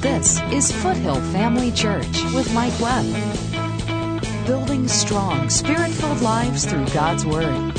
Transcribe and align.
This 0.00 0.40
is 0.50 0.72
Foothill 0.72 1.20
Family 1.30 1.70
Church 1.70 2.24
with 2.32 2.50
Mike 2.54 2.72
Webb. 2.80 3.04
Building 4.46 4.88
strong, 4.88 5.50
spirit 5.50 5.90
filled 5.90 6.22
lives 6.22 6.64
through 6.64 6.86
God's 6.86 7.26
Word. 7.26 7.74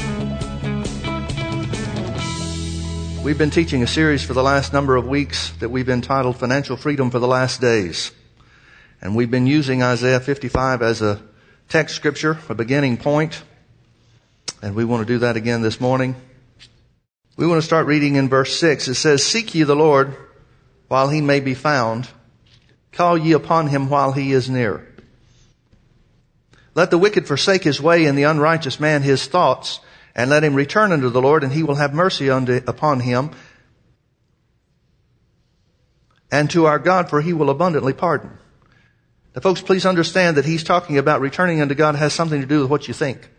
We've 3.23 3.39
been 3.39 3.49
teaching 3.49 3.81
a 3.81 3.87
series 3.87 4.23
for 4.23 4.33
the 4.33 4.43
last 4.43 4.71
number 4.71 4.95
of 4.95 5.07
weeks 5.07 5.49
that 5.61 5.69
we've 5.69 5.89
entitled 5.89 6.37
Financial 6.37 6.77
Freedom 6.77 7.09
for 7.09 7.17
the 7.17 7.27
Last 7.27 7.59
Days. 7.59 8.11
And 9.01 9.15
we've 9.15 9.31
been 9.31 9.47
using 9.47 9.81
Isaiah 9.81 10.19
55 10.19 10.83
as 10.83 11.01
a 11.01 11.19
text 11.69 11.95
scripture, 11.95 12.37
a 12.49 12.53
beginning 12.53 12.97
point. 12.97 13.41
And 14.61 14.75
we 14.75 14.85
want 14.85 15.07
to 15.07 15.11
do 15.11 15.17
that 15.19 15.37
again 15.37 15.63
this 15.63 15.81
morning. 15.81 16.15
We 17.35 17.47
want 17.47 17.59
to 17.59 17.65
start 17.65 17.87
reading 17.87 18.13
in 18.13 18.29
verse 18.29 18.59
6. 18.59 18.89
It 18.89 18.93
says, 18.93 19.25
Seek 19.25 19.55
ye 19.55 19.63
the 19.63 19.75
Lord 19.75 20.15
while 20.91 21.07
he 21.07 21.21
may 21.21 21.39
be 21.39 21.53
found. 21.53 22.09
Call 22.91 23.17
ye 23.17 23.31
upon 23.31 23.67
him 23.67 23.87
while 23.87 24.11
he 24.11 24.33
is 24.33 24.49
near. 24.49 24.85
Let 26.75 26.91
the 26.91 26.97
wicked 26.97 27.27
forsake 27.27 27.63
his 27.63 27.81
way 27.81 28.03
and 28.03 28.17
the 28.17 28.23
unrighteous 28.23 28.77
man 28.77 29.01
his 29.01 29.25
thoughts 29.25 29.79
and 30.13 30.29
let 30.29 30.43
him 30.43 30.53
return 30.53 30.91
unto 30.91 31.07
the 31.07 31.21
Lord, 31.21 31.45
and 31.45 31.53
he 31.53 31.63
will 31.63 31.75
have 31.75 31.93
mercy 31.93 32.29
unto, 32.29 32.59
upon 32.67 32.99
him, 32.99 33.31
and 36.29 36.49
to 36.49 36.65
our 36.65 36.77
God, 36.77 37.09
for 37.09 37.21
he 37.21 37.31
will 37.31 37.49
abundantly 37.49 37.93
pardon. 37.93 38.37
Now, 39.33 39.39
folks, 39.39 39.61
please 39.61 39.85
understand 39.85 40.35
that 40.35 40.43
he's 40.43 40.65
talking 40.65 40.97
about 40.97 41.21
returning 41.21 41.61
unto 41.61 41.73
God 41.73 41.95
has 41.95 42.11
something 42.11 42.41
to 42.41 42.47
do 42.47 42.59
with 42.59 42.69
what 42.69 42.89
you 42.89 42.93
think. 42.93 43.29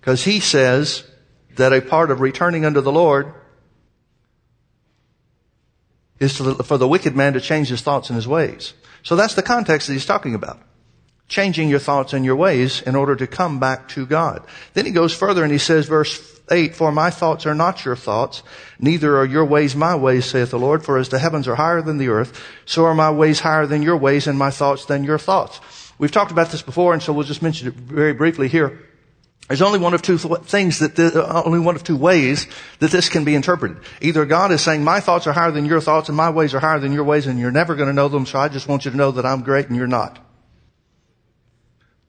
Because 0.00 0.22
he 0.22 0.38
says 0.38 1.02
that 1.56 1.72
a 1.72 1.82
part 1.82 2.12
of 2.12 2.20
returning 2.20 2.64
unto 2.64 2.80
the 2.80 2.92
Lord 2.92 3.34
is 6.20 6.36
for 6.36 6.78
the 6.78 6.88
wicked 6.88 7.16
man 7.16 7.32
to 7.34 7.40
change 7.40 7.68
his 7.68 7.80
thoughts 7.80 8.10
and 8.10 8.16
his 8.16 8.28
ways. 8.28 8.74
So 9.02 9.16
that's 9.16 9.34
the 9.34 9.42
context 9.42 9.86
that 9.86 9.92
he's 9.92 10.06
talking 10.06 10.34
about 10.34 10.60
changing 11.28 11.68
your 11.68 11.78
thoughts 11.78 12.12
and 12.12 12.24
your 12.24 12.36
ways 12.36 12.82
in 12.82 12.96
order 12.96 13.14
to 13.14 13.26
come 13.26 13.60
back 13.60 13.88
to 13.88 14.06
God. 14.06 14.42
Then 14.72 14.86
he 14.86 14.92
goes 14.92 15.14
further 15.14 15.44
and 15.44 15.52
he 15.52 15.58
says, 15.58 15.86
verse 15.86 16.40
8, 16.50 16.74
For 16.74 16.90
my 16.90 17.10
thoughts 17.10 17.46
are 17.46 17.54
not 17.54 17.84
your 17.84 17.96
thoughts, 17.96 18.42
neither 18.80 19.16
are 19.18 19.26
your 19.26 19.44
ways 19.44 19.76
my 19.76 19.94
ways, 19.94 20.24
saith 20.24 20.50
the 20.50 20.58
Lord. 20.58 20.84
For 20.84 20.96
as 20.96 21.10
the 21.10 21.18
heavens 21.18 21.46
are 21.46 21.54
higher 21.54 21.82
than 21.82 21.98
the 21.98 22.08
earth, 22.08 22.42
so 22.64 22.86
are 22.86 22.94
my 22.94 23.10
ways 23.10 23.40
higher 23.40 23.66
than 23.66 23.82
your 23.82 23.96
ways, 23.96 24.26
and 24.26 24.38
my 24.38 24.50
thoughts 24.50 24.86
than 24.86 25.04
your 25.04 25.18
thoughts. 25.18 25.60
We've 25.98 26.10
talked 26.10 26.30
about 26.30 26.50
this 26.50 26.62
before, 26.62 26.94
and 26.94 27.02
so 27.02 27.12
we'll 27.12 27.26
just 27.26 27.42
mention 27.42 27.68
it 27.68 27.74
very 27.74 28.14
briefly 28.14 28.48
here. 28.48 28.87
There's 29.48 29.62
only 29.62 29.78
one 29.78 29.94
of 29.94 30.02
two 30.02 30.18
th- 30.18 30.40
things 30.42 30.78
that, 30.80 30.94
the, 30.94 31.26
uh, 31.26 31.42
only 31.44 31.58
one 31.58 31.74
of 31.74 31.82
two 31.82 31.96
ways 31.96 32.46
that 32.80 32.90
this 32.90 33.08
can 33.08 33.24
be 33.24 33.34
interpreted. 33.34 33.78
Either 34.02 34.26
God 34.26 34.52
is 34.52 34.60
saying, 34.60 34.84
my 34.84 35.00
thoughts 35.00 35.26
are 35.26 35.32
higher 35.32 35.50
than 35.50 35.64
your 35.64 35.80
thoughts 35.80 36.08
and 36.08 36.16
my 36.16 36.28
ways 36.28 36.52
are 36.52 36.60
higher 36.60 36.78
than 36.78 36.92
your 36.92 37.04
ways 37.04 37.26
and 37.26 37.40
you're 37.40 37.50
never 37.50 37.74
going 37.74 37.88
to 37.88 37.94
know 37.94 38.08
them, 38.08 38.26
so 38.26 38.38
I 38.38 38.48
just 38.48 38.68
want 38.68 38.84
you 38.84 38.90
to 38.90 38.96
know 38.96 39.10
that 39.12 39.24
I'm 39.24 39.42
great 39.42 39.68
and 39.68 39.76
you're 39.76 39.86
not. 39.86 40.18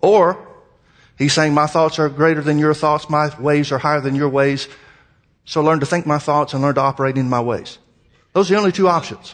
Or, 0.02 0.46
he's 1.18 1.31
saying, 1.31 1.54
my 1.54 1.66
thoughts 1.66 1.98
are 1.98 2.09
greater 2.09 2.42
than 2.42 2.59
your 2.59 2.73
thoughts, 2.73 3.09
my 3.09 3.34
ways 3.40 3.72
are 3.72 3.80
higher 3.80 4.02
than 4.02 4.16
your 4.16 4.30
ways, 4.30 4.68
so 5.46 5.64
learn 5.64 5.80
to 5.80 5.86
think 5.86 6.06
my 6.06 6.20
thoughts 6.20 6.53
and 6.53 6.62
learn 6.62 6.76
to 6.76 6.81
operate 6.81 7.18
in 7.18 7.30
my 7.30 7.40
ways. 7.40 7.78
Those 8.34 8.52
are 8.52 8.56
the 8.56 8.59
only 8.59 8.72
two 8.74 8.90
options. 8.90 9.34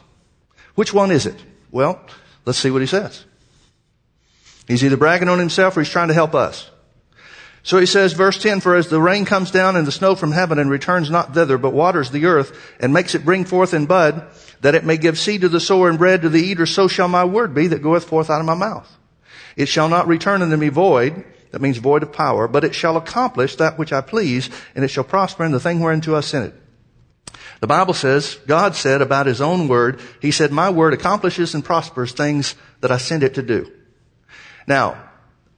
Which 0.75 0.93
one 0.93 1.09
is 1.09 1.25
it? 1.25 1.43
Well, 1.71 1.99
let's 2.45 2.59
see 2.59 2.69
what 2.69 2.81
he 2.81 2.87
says. 2.87 3.25
He's 4.67 4.83
either 4.83 4.97
bragging 4.97 5.29
on 5.29 5.39
himself 5.39 5.75
or 5.75 5.81
he's 5.81 5.89
trying 5.89 6.09
to 6.09 6.13
help 6.13 6.35
us. 6.35 6.69
So 7.65 7.79
he 7.79 7.87
says, 7.87 8.13
verse 8.13 8.39
10, 8.39 8.59
For 8.59 8.75
as 8.75 8.89
the 8.89 9.01
rain 9.01 9.25
comes 9.25 9.49
down 9.49 9.75
and 9.75 9.87
the 9.87 9.91
snow 9.91 10.13
from 10.13 10.31
heaven 10.31 10.59
and 10.59 10.69
returns 10.69 11.09
not 11.09 11.33
thither, 11.33 11.57
but 11.57 11.73
waters 11.73 12.11
the 12.11 12.27
earth 12.27 12.55
and 12.79 12.93
makes 12.93 13.15
it 13.15 13.25
bring 13.25 13.43
forth 13.43 13.73
in 13.73 13.87
bud, 13.87 14.27
that 14.61 14.75
it 14.75 14.85
may 14.85 14.97
give 14.97 15.17
seed 15.17 15.41
to 15.41 15.49
the 15.49 15.59
sower 15.59 15.89
and 15.89 15.97
bread 15.97 16.21
to 16.21 16.29
the 16.29 16.43
eater, 16.43 16.67
so 16.67 16.87
shall 16.87 17.07
my 17.07 17.25
word 17.25 17.55
be 17.55 17.65
that 17.65 17.81
goeth 17.81 18.05
forth 18.05 18.29
out 18.29 18.39
of 18.39 18.45
my 18.45 18.53
mouth. 18.53 18.87
It 19.55 19.65
shall 19.67 19.89
not 19.89 20.07
return 20.07 20.43
unto 20.43 20.55
me 20.55 20.69
void, 20.69 21.25
that 21.49 21.59
means 21.59 21.77
void 21.77 22.03
of 22.03 22.13
power, 22.13 22.47
but 22.47 22.63
it 22.63 22.75
shall 22.75 22.97
accomplish 22.97 23.55
that 23.55 23.79
which 23.79 23.91
I 23.91 24.01
please, 24.01 24.47
and 24.75 24.85
it 24.85 24.89
shall 24.89 25.03
prosper 25.03 25.43
in 25.43 25.51
the 25.51 25.59
thing 25.59 25.79
whereunto 25.79 26.15
I 26.15 26.21
sent 26.21 26.53
it. 26.53 27.39
The 27.61 27.67
Bible 27.67 27.95
says, 27.95 28.35
God 28.45 28.75
said 28.75 29.01
about 29.01 29.25
His 29.25 29.41
own 29.41 29.67
word, 29.67 30.01
He 30.21 30.29
said, 30.29 30.51
my 30.51 30.69
word 30.69 30.93
accomplishes 30.93 31.55
and 31.55 31.65
prospers 31.65 32.11
things 32.11 32.53
that 32.81 32.91
I 32.91 32.97
send 32.97 33.23
it 33.23 33.33
to 33.35 33.41
do. 33.41 33.71
Now, 34.67 35.01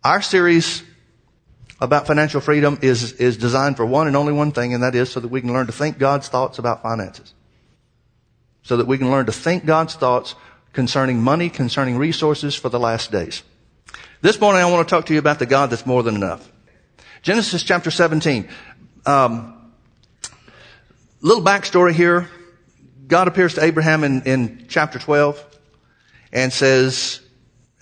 our 0.05 0.21
series 0.21 0.83
about 1.79 2.07
financial 2.07 2.41
freedom 2.41 2.79
is, 2.81 3.13
is 3.13 3.37
designed 3.37 3.77
for 3.77 3.85
one 3.85 4.07
and 4.07 4.15
only 4.15 4.33
one 4.33 4.51
thing, 4.51 4.73
and 4.73 4.83
that 4.83 4.95
is 4.95 5.09
so 5.11 5.19
that 5.19 5.27
we 5.27 5.41
can 5.41 5.53
learn 5.53 5.67
to 5.67 5.71
think 5.71 5.99
God's 5.99 6.27
thoughts 6.27 6.57
about 6.57 6.81
finances. 6.81 7.33
So 8.63 8.77
that 8.77 8.87
we 8.87 8.97
can 8.97 9.11
learn 9.11 9.27
to 9.27 9.31
think 9.31 9.65
God's 9.65 9.95
thoughts 9.95 10.35
concerning 10.73 11.21
money, 11.21 11.49
concerning 11.49 11.97
resources 11.97 12.55
for 12.55 12.69
the 12.69 12.79
last 12.79 13.11
days. 13.11 13.43
This 14.21 14.41
morning 14.41 14.61
I 14.61 14.71
want 14.71 14.87
to 14.87 14.95
talk 14.95 15.05
to 15.07 15.13
you 15.13 15.19
about 15.19 15.39
the 15.39 15.45
God 15.45 15.69
that's 15.69 15.85
more 15.85 16.03
than 16.03 16.15
enough. 16.15 16.51
Genesis 17.21 17.63
chapter 17.63 17.91
17. 17.91 18.49
Um, 19.05 19.71
little 21.21 21.43
backstory 21.43 21.93
here. 21.93 22.27
God 23.07 23.27
appears 23.27 23.53
to 23.53 23.63
Abraham 23.63 24.03
in, 24.03 24.23
in 24.23 24.65
chapter 24.67 24.99
12 24.99 25.43
and 26.33 26.51
says, 26.51 27.21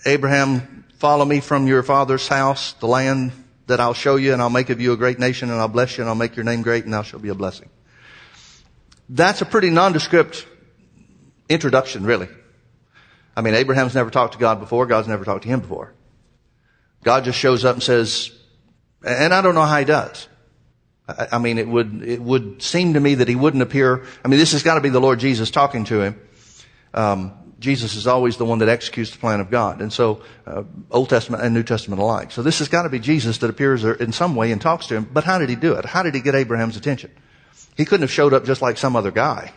Abraham, 0.04 0.84
follow 0.98 1.24
me 1.24 1.40
from 1.40 1.66
your 1.66 1.82
father's 1.82 2.28
house, 2.28 2.74
the 2.74 2.86
land 2.86 3.32
that 3.66 3.80
I'll 3.80 3.94
show 3.94 4.16
you, 4.16 4.32
and 4.32 4.40
I'll 4.40 4.50
make 4.50 4.70
of 4.70 4.80
you 4.80 4.92
a 4.92 4.96
great 4.96 5.18
nation, 5.18 5.50
and 5.50 5.60
I'll 5.60 5.68
bless 5.68 5.96
you, 5.96 6.02
and 6.02 6.08
I'll 6.08 6.14
make 6.14 6.36
your 6.36 6.44
name 6.44 6.62
great, 6.62 6.84
and 6.84 6.92
thou 6.92 7.02
shalt 7.02 7.22
be 7.22 7.28
a 7.28 7.34
blessing. 7.34 7.68
That's 9.08 9.42
a 9.42 9.46
pretty 9.46 9.70
nondescript 9.70 10.46
introduction, 11.48 12.04
really. 12.04 12.28
I 13.36 13.42
mean, 13.42 13.54
Abraham's 13.54 13.94
never 13.94 14.10
talked 14.10 14.32
to 14.32 14.38
God 14.38 14.60
before. 14.60 14.86
God's 14.86 15.08
never 15.08 15.24
talked 15.24 15.42
to 15.42 15.48
him 15.48 15.60
before. 15.60 15.92
God 17.04 17.24
just 17.24 17.38
shows 17.38 17.64
up 17.64 17.76
and 17.76 17.82
says, 17.82 18.32
and 19.04 19.32
I 19.32 19.42
don't 19.42 19.54
know 19.54 19.62
how 19.62 19.78
he 19.78 19.84
does. 19.84 20.28
I, 21.08 21.38
mean, 21.38 21.58
it 21.58 21.68
would, 21.68 22.02
it 22.02 22.20
would 22.20 22.62
seem 22.62 22.94
to 22.94 23.00
me 23.00 23.16
that 23.16 23.28
he 23.28 23.36
wouldn't 23.36 23.62
appear, 23.62 24.04
I 24.24 24.28
mean, 24.28 24.40
this 24.40 24.52
has 24.52 24.64
got 24.64 24.74
to 24.74 24.80
be 24.80 24.88
the 24.88 25.00
Lord 25.00 25.20
Jesus 25.20 25.52
talking 25.52 25.84
to 25.84 26.00
him. 26.00 26.20
Um, 26.92 27.45
Jesus 27.66 27.96
is 27.96 28.06
always 28.06 28.36
the 28.36 28.44
one 28.44 28.60
that 28.60 28.68
executes 28.68 29.10
the 29.10 29.18
plan 29.18 29.40
of 29.40 29.50
God. 29.50 29.80
And 29.80 29.92
so, 29.92 30.22
uh, 30.46 30.62
Old 30.88 31.08
Testament 31.08 31.42
and 31.42 31.52
New 31.52 31.64
Testament 31.64 32.00
alike. 32.00 32.30
So 32.30 32.40
this 32.40 32.60
has 32.60 32.68
got 32.68 32.84
to 32.84 32.88
be 32.88 33.00
Jesus 33.00 33.38
that 33.38 33.50
appears 33.50 33.82
in 33.82 34.12
some 34.12 34.36
way 34.36 34.52
and 34.52 34.62
talks 34.62 34.86
to 34.86 34.94
him. 34.94 35.10
But 35.12 35.24
how 35.24 35.40
did 35.40 35.48
he 35.48 35.56
do 35.56 35.72
it? 35.72 35.84
How 35.84 36.04
did 36.04 36.14
he 36.14 36.20
get 36.20 36.36
Abraham's 36.36 36.76
attention? 36.76 37.10
He 37.76 37.84
couldn't 37.84 38.02
have 38.02 38.12
showed 38.12 38.32
up 38.32 38.44
just 38.44 38.62
like 38.62 38.78
some 38.78 38.94
other 38.94 39.10
guy. 39.10 39.52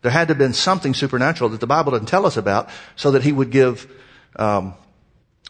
There 0.00 0.10
had 0.10 0.28
to 0.28 0.32
have 0.32 0.38
been 0.38 0.54
something 0.54 0.94
supernatural 0.94 1.50
that 1.50 1.60
the 1.60 1.66
Bible 1.66 1.92
doesn't 1.92 2.06
tell 2.06 2.24
us 2.24 2.38
about 2.38 2.70
so 2.96 3.10
that 3.10 3.22
he 3.22 3.32
would 3.32 3.50
give, 3.50 3.86
um, 4.36 4.72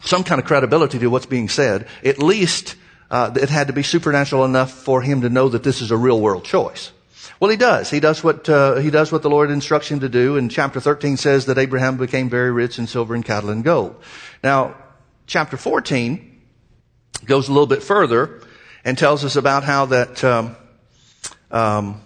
some 0.03 0.25
kind 0.25 0.41
of 0.41 0.45
credibility 0.45 0.99
to 0.99 1.07
what's 1.07 1.25
being 1.25 1.47
said. 1.47 1.87
At 2.03 2.19
least 2.19 2.75
uh, 3.09 3.31
it 3.41 3.49
had 3.49 3.67
to 3.67 3.73
be 3.73 3.83
supernatural 3.83 4.43
enough 4.43 4.71
for 4.71 5.01
him 5.01 5.21
to 5.21 5.29
know 5.29 5.47
that 5.47 5.63
this 5.63 5.81
is 5.81 5.91
a 5.91 5.97
real 5.97 6.19
world 6.19 6.43
choice. 6.43 6.91
Well, 7.39 7.49
he 7.49 7.57
does. 7.57 7.89
He 7.89 7.99
does 7.99 8.23
what 8.23 8.47
uh, 8.49 8.75
he 8.75 8.89
does 8.89 9.11
what 9.11 9.21
the 9.21 9.29
Lord 9.29 9.51
instructs 9.51 9.89
him 9.89 9.99
to 10.01 10.09
do. 10.09 10.37
And 10.37 10.49
chapter 10.49 10.79
13 10.79 11.17
says 11.17 11.45
that 11.45 11.57
Abraham 11.57 11.97
became 11.97 12.29
very 12.29 12.51
rich 12.51 12.79
in 12.79 12.87
silver 12.87 13.15
and 13.15 13.23
cattle 13.23 13.49
and 13.49 13.63
gold. 13.63 13.95
Now, 14.43 14.75
chapter 15.27 15.57
14 15.57 16.41
goes 17.25 17.49
a 17.49 17.51
little 17.51 17.67
bit 17.67 17.83
further 17.83 18.41
and 18.83 18.97
tells 18.97 19.25
us 19.25 19.35
about 19.35 19.63
how 19.63 19.87
that 19.87 20.23
um, 20.23 20.55
um, 21.51 22.01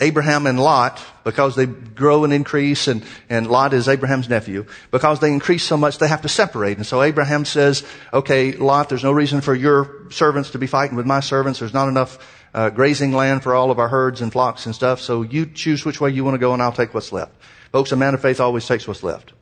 Abraham 0.00 0.46
and 0.46 0.58
Lot, 0.58 1.02
because 1.24 1.54
they 1.56 1.66
grow 1.66 2.24
and 2.24 2.32
increase, 2.32 2.88
and, 2.88 3.04
and 3.28 3.46
Lot 3.46 3.74
is 3.74 3.86
Abraham's 3.86 4.30
nephew, 4.30 4.64
because 4.90 5.20
they 5.20 5.30
increase 5.30 5.62
so 5.62 5.76
much, 5.76 5.98
they 5.98 6.08
have 6.08 6.22
to 6.22 6.28
separate. 6.28 6.78
And 6.78 6.86
so 6.86 7.02
Abraham 7.02 7.44
says, 7.44 7.84
okay, 8.12 8.52
Lot, 8.52 8.88
there's 8.88 9.04
no 9.04 9.12
reason 9.12 9.42
for 9.42 9.54
your 9.54 10.10
servants 10.10 10.50
to 10.50 10.58
be 10.58 10.66
fighting 10.66 10.96
with 10.96 11.04
my 11.04 11.20
servants. 11.20 11.58
There's 11.58 11.74
not 11.74 11.88
enough 11.88 12.18
uh, 12.54 12.70
grazing 12.70 13.12
land 13.12 13.42
for 13.42 13.54
all 13.54 13.70
of 13.70 13.78
our 13.78 13.88
herds 13.88 14.20
and 14.20 14.32
flocks 14.32 14.66
and 14.66 14.74
stuff, 14.74 15.00
so 15.00 15.22
you 15.22 15.46
choose 15.46 15.84
which 15.84 16.00
way 16.00 16.10
you 16.10 16.24
want 16.24 16.34
to 16.34 16.38
go, 16.38 16.52
and 16.52 16.62
I'll 16.62 16.72
take 16.72 16.94
what's 16.94 17.12
left. 17.12 17.32
Folks, 17.72 17.92
a 17.92 17.96
man 17.96 18.14
of 18.14 18.22
faith 18.22 18.40
always 18.40 18.66
takes 18.66 18.88
what's 18.88 19.02
left. 19.02 19.32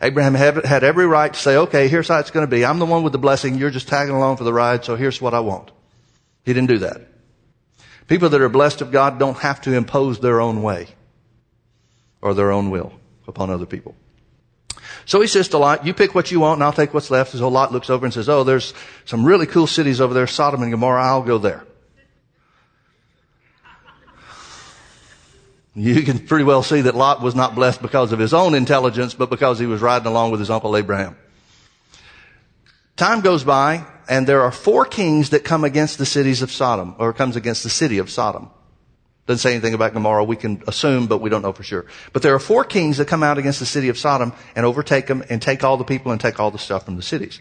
Abraham 0.00 0.34
had, 0.34 0.84
every 0.84 1.06
right 1.06 1.32
to 1.32 1.38
say, 1.38 1.56
okay, 1.56 1.88
here's 1.88 2.08
how 2.08 2.18
it's 2.18 2.30
going 2.30 2.46
to 2.46 2.50
be. 2.50 2.64
I'm 2.64 2.78
the 2.78 2.86
one 2.86 3.02
with 3.02 3.12
the 3.12 3.18
blessing. 3.18 3.56
You're 3.56 3.70
just 3.70 3.88
tagging 3.88 4.14
along 4.14 4.38
for 4.38 4.44
the 4.44 4.52
ride, 4.52 4.84
so 4.84 4.96
here's 4.96 5.20
what 5.20 5.34
I 5.34 5.40
want. 5.40 5.70
He 6.44 6.52
didn't 6.52 6.68
do 6.68 6.78
that. 6.78 7.02
People 8.06 8.28
that 8.28 8.40
are 8.40 8.48
blessed 8.48 8.80
of 8.82 8.90
God 8.90 9.18
don't 9.18 9.38
have 9.38 9.62
to 9.62 9.72
impose 9.72 10.20
their 10.20 10.40
own 10.40 10.62
way 10.62 10.88
or 12.20 12.34
their 12.34 12.52
own 12.52 12.70
will 12.70 12.92
upon 13.26 13.50
other 13.50 13.66
people. 13.66 13.94
So 15.06 15.20
he 15.20 15.26
says 15.26 15.48
to 15.48 15.58
Lot, 15.58 15.86
you 15.86 15.94
pick 15.94 16.14
what 16.14 16.30
you 16.30 16.40
want 16.40 16.58
and 16.58 16.64
I'll 16.64 16.72
take 16.72 16.92
what's 16.92 17.10
left. 17.10 17.32
So 17.32 17.48
Lot 17.48 17.72
looks 17.72 17.88
over 17.90 18.04
and 18.04 18.12
says, 18.12 18.28
oh, 18.28 18.44
there's 18.44 18.74
some 19.04 19.24
really 19.24 19.46
cool 19.46 19.66
cities 19.66 20.00
over 20.00 20.12
there, 20.12 20.26
Sodom 20.26 20.62
and 20.62 20.70
Gomorrah. 20.70 21.04
I'll 21.04 21.22
go 21.22 21.38
there. 21.38 21.64
You 25.74 26.02
can 26.02 26.20
pretty 26.20 26.44
well 26.44 26.62
see 26.62 26.82
that 26.82 26.94
Lot 26.94 27.20
was 27.20 27.34
not 27.34 27.54
blessed 27.54 27.82
because 27.82 28.12
of 28.12 28.18
his 28.18 28.32
own 28.32 28.54
intelligence, 28.54 29.14
but 29.14 29.28
because 29.28 29.58
he 29.58 29.66
was 29.66 29.80
riding 29.80 30.06
along 30.06 30.30
with 30.30 30.40
his 30.40 30.50
uncle 30.50 30.76
Abraham. 30.76 31.16
Time 32.96 33.22
goes 33.22 33.42
by 33.42 33.84
and 34.08 34.26
there 34.26 34.42
are 34.42 34.52
four 34.52 34.84
kings 34.84 35.30
that 35.30 35.44
come 35.44 35.64
against 35.64 35.98
the 35.98 36.06
cities 36.06 36.42
of 36.42 36.52
Sodom, 36.52 36.94
or 36.98 37.12
comes 37.12 37.36
against 37.36 37.62
the 37.62 37.70
city 37.70 37.98
of 37.98 38.10
Sodom. 38.10 38.50
Doesn't 39.26 39.40
say 39.40 39.52
anything 39.52 39.72
about 39.72 39.94
Gomorrah. 39.94 40.24
We 40.24 40.36
can 40.36 40.62
assume, 40.66 41.06
but 41.06 41.18
we 41.18 41.30
don't 41.30 41.40
know 41.40 41.54
for 41.54 41.62
sure. 41.62 41.86
But 42.12 42.20
there 42.20 42.34
are 42.34 42.38
four 42.38 42.62
kings 42.62 42.98
that 42.98 43.08
come 43.08 43.22
out 43.22 43.38
against 43.38 43.58
the 43.58 43.66
city 43.66 43.88
of 43.88 43.96
Sodom 43.96 44.34
and 44.54 44.66
overtake 44.66 45.06
them 45.06 45.24
and 45.30 45.40
take 45.40 45.64
all 45.64 45.78
the 45.78 45.84
people 45.84 46.12
and 46.12 46.20
take 46.20 46.38
all 46.38 46.50
the 46.50 46.58
stuff 46.58 46.84
from 46.84 46.96
the 46.96 47.02
cities. 47.02 47.40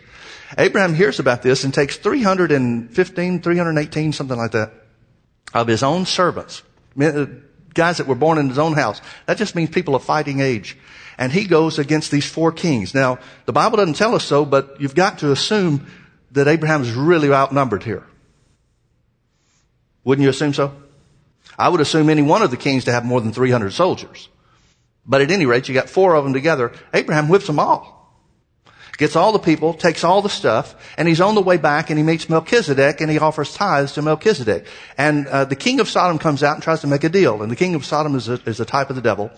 Abraham 0.57 0.93
hears 0.93 1.19
about 1.19 1.41
this 1.41 1.65
and 1.65 1.73
takes 1.73 1.97
315, 1.97 3.41
318, 3.41 4.13
something 4.13 4.37
like 4.37 4.51
that, 4.51 4.71
of 5.53 5.67
his 5.67 5.83
own 5.83 6.05
servants, 6.05 6.63
guys 7.73 7.97
that 7.97 8.07
were 8.07 8.15
born 8.15 8.37
in 8.37 8.49
his 8.49 8.59
own 8.59 8.73
house. 8.73 9.01
That 9.25 9.37
just 9.37 9.55
means 9.55 9.69
people 9.69 9.95
of 9.95 10.03
fighting 10.03 10.39
age. 10.39 10.77
And 11.17 11.31
he 11.31 11.45
goes 11.45 11.79
against 11.79 12.11
these 12.11 12.29
four 12.29 12.51
kings. 12.51 12.93
Now, 12.93 13.19
the 13.45 13.53
Bible 13.53 13.77
doesn't 13.77 13.95
tell 13.95 14.15
us 14.15 14.23
so, 14.23 14.45
but 14.45 14.79
you've 14.79 14.95
got 14.95 15.19
to 15.19 15.31
assume 15.31 15.85
that 16.31 16.47
Abraham's 16.47 16.91
really 16.91 17.31
outnumbered 17.31 17.83
here. 17.83 18.03
Wouldn't 20.03 20.23
you 20.23 20.29
assume 20.29 20.53
so? 20.53 20.73
I 21.57 21.69
would 21.69 21.81
assume 21.81 22.09
any 22.09 22.23
one 22.23 22.41
of 22.41 22.51
the 22.51 22.57
kings 22.57 22.85
to 22.85 22.91
have 22.91 23.05
more 23.05 23.21
than 23.21 23.31
300 23.31 23.71
soldiers. 23.71 24.27
But 25.05 25.21
at 25.21 25.31
any 25.31 25.45
rate, 25.45 25.67
you 25.67 25.73
got 25.73 25.89
four 25.89 26.15
of 26.15 26.23
them 26.23 26.33
together. 26.33 26.71
Abraham 26.93 27.29
whips 27.29 27.47
them 27.47 27.59
all. 27.59 27.92
Gets 28.97 29.15
all 29.15 29.31
the 29.31 29.39
people, 29.39 29.73
takes 29.73 30.03
all 30.03 30.21
the 30.21 30.29
stuff, 30.29 30.75
and 30.97 31.07
he's 31.07 31.19
on 31.19 31.33
the 31.33 31.41
way 31.41 31.57
back 31.57 31.89
and 31.89 31.97
he 31.97 32.03
meets 32.03 32.29
Melchizedek 32.29 33.01
and 33.01 33.09
he 33.09 33.17
offers 33.17 33.53
tithes 33.53 33.93
to 33.93 34.03
Melchizedek. 34.03 34.67
And 34.97 35.25
uh, 35.27 35.45
the 35.45 35.55
king 35.55 35.79
of 35.79 35.89
Sodom 35.89 36.19
comes 36.19 36.43
out 36.43 36.53
and 36.53 36.63
tries 36.63 36.81
to 36.81 36.87
make 36.87 37.03
a 37.03 37.09
deal. 37.09 37.41
And 37.41 37.51
the 37.51 37.55
king 37.55 37.73
of 37.73 37.85
Sodom 37.85 38.15
is 38.15 38.29
a, 38.29 38.33
is 38.45 38.59
a 38.59 38.65
type 38.65 38.91
of 38.91 38.95
the 38.95 39.01
devil. 39.01 39.31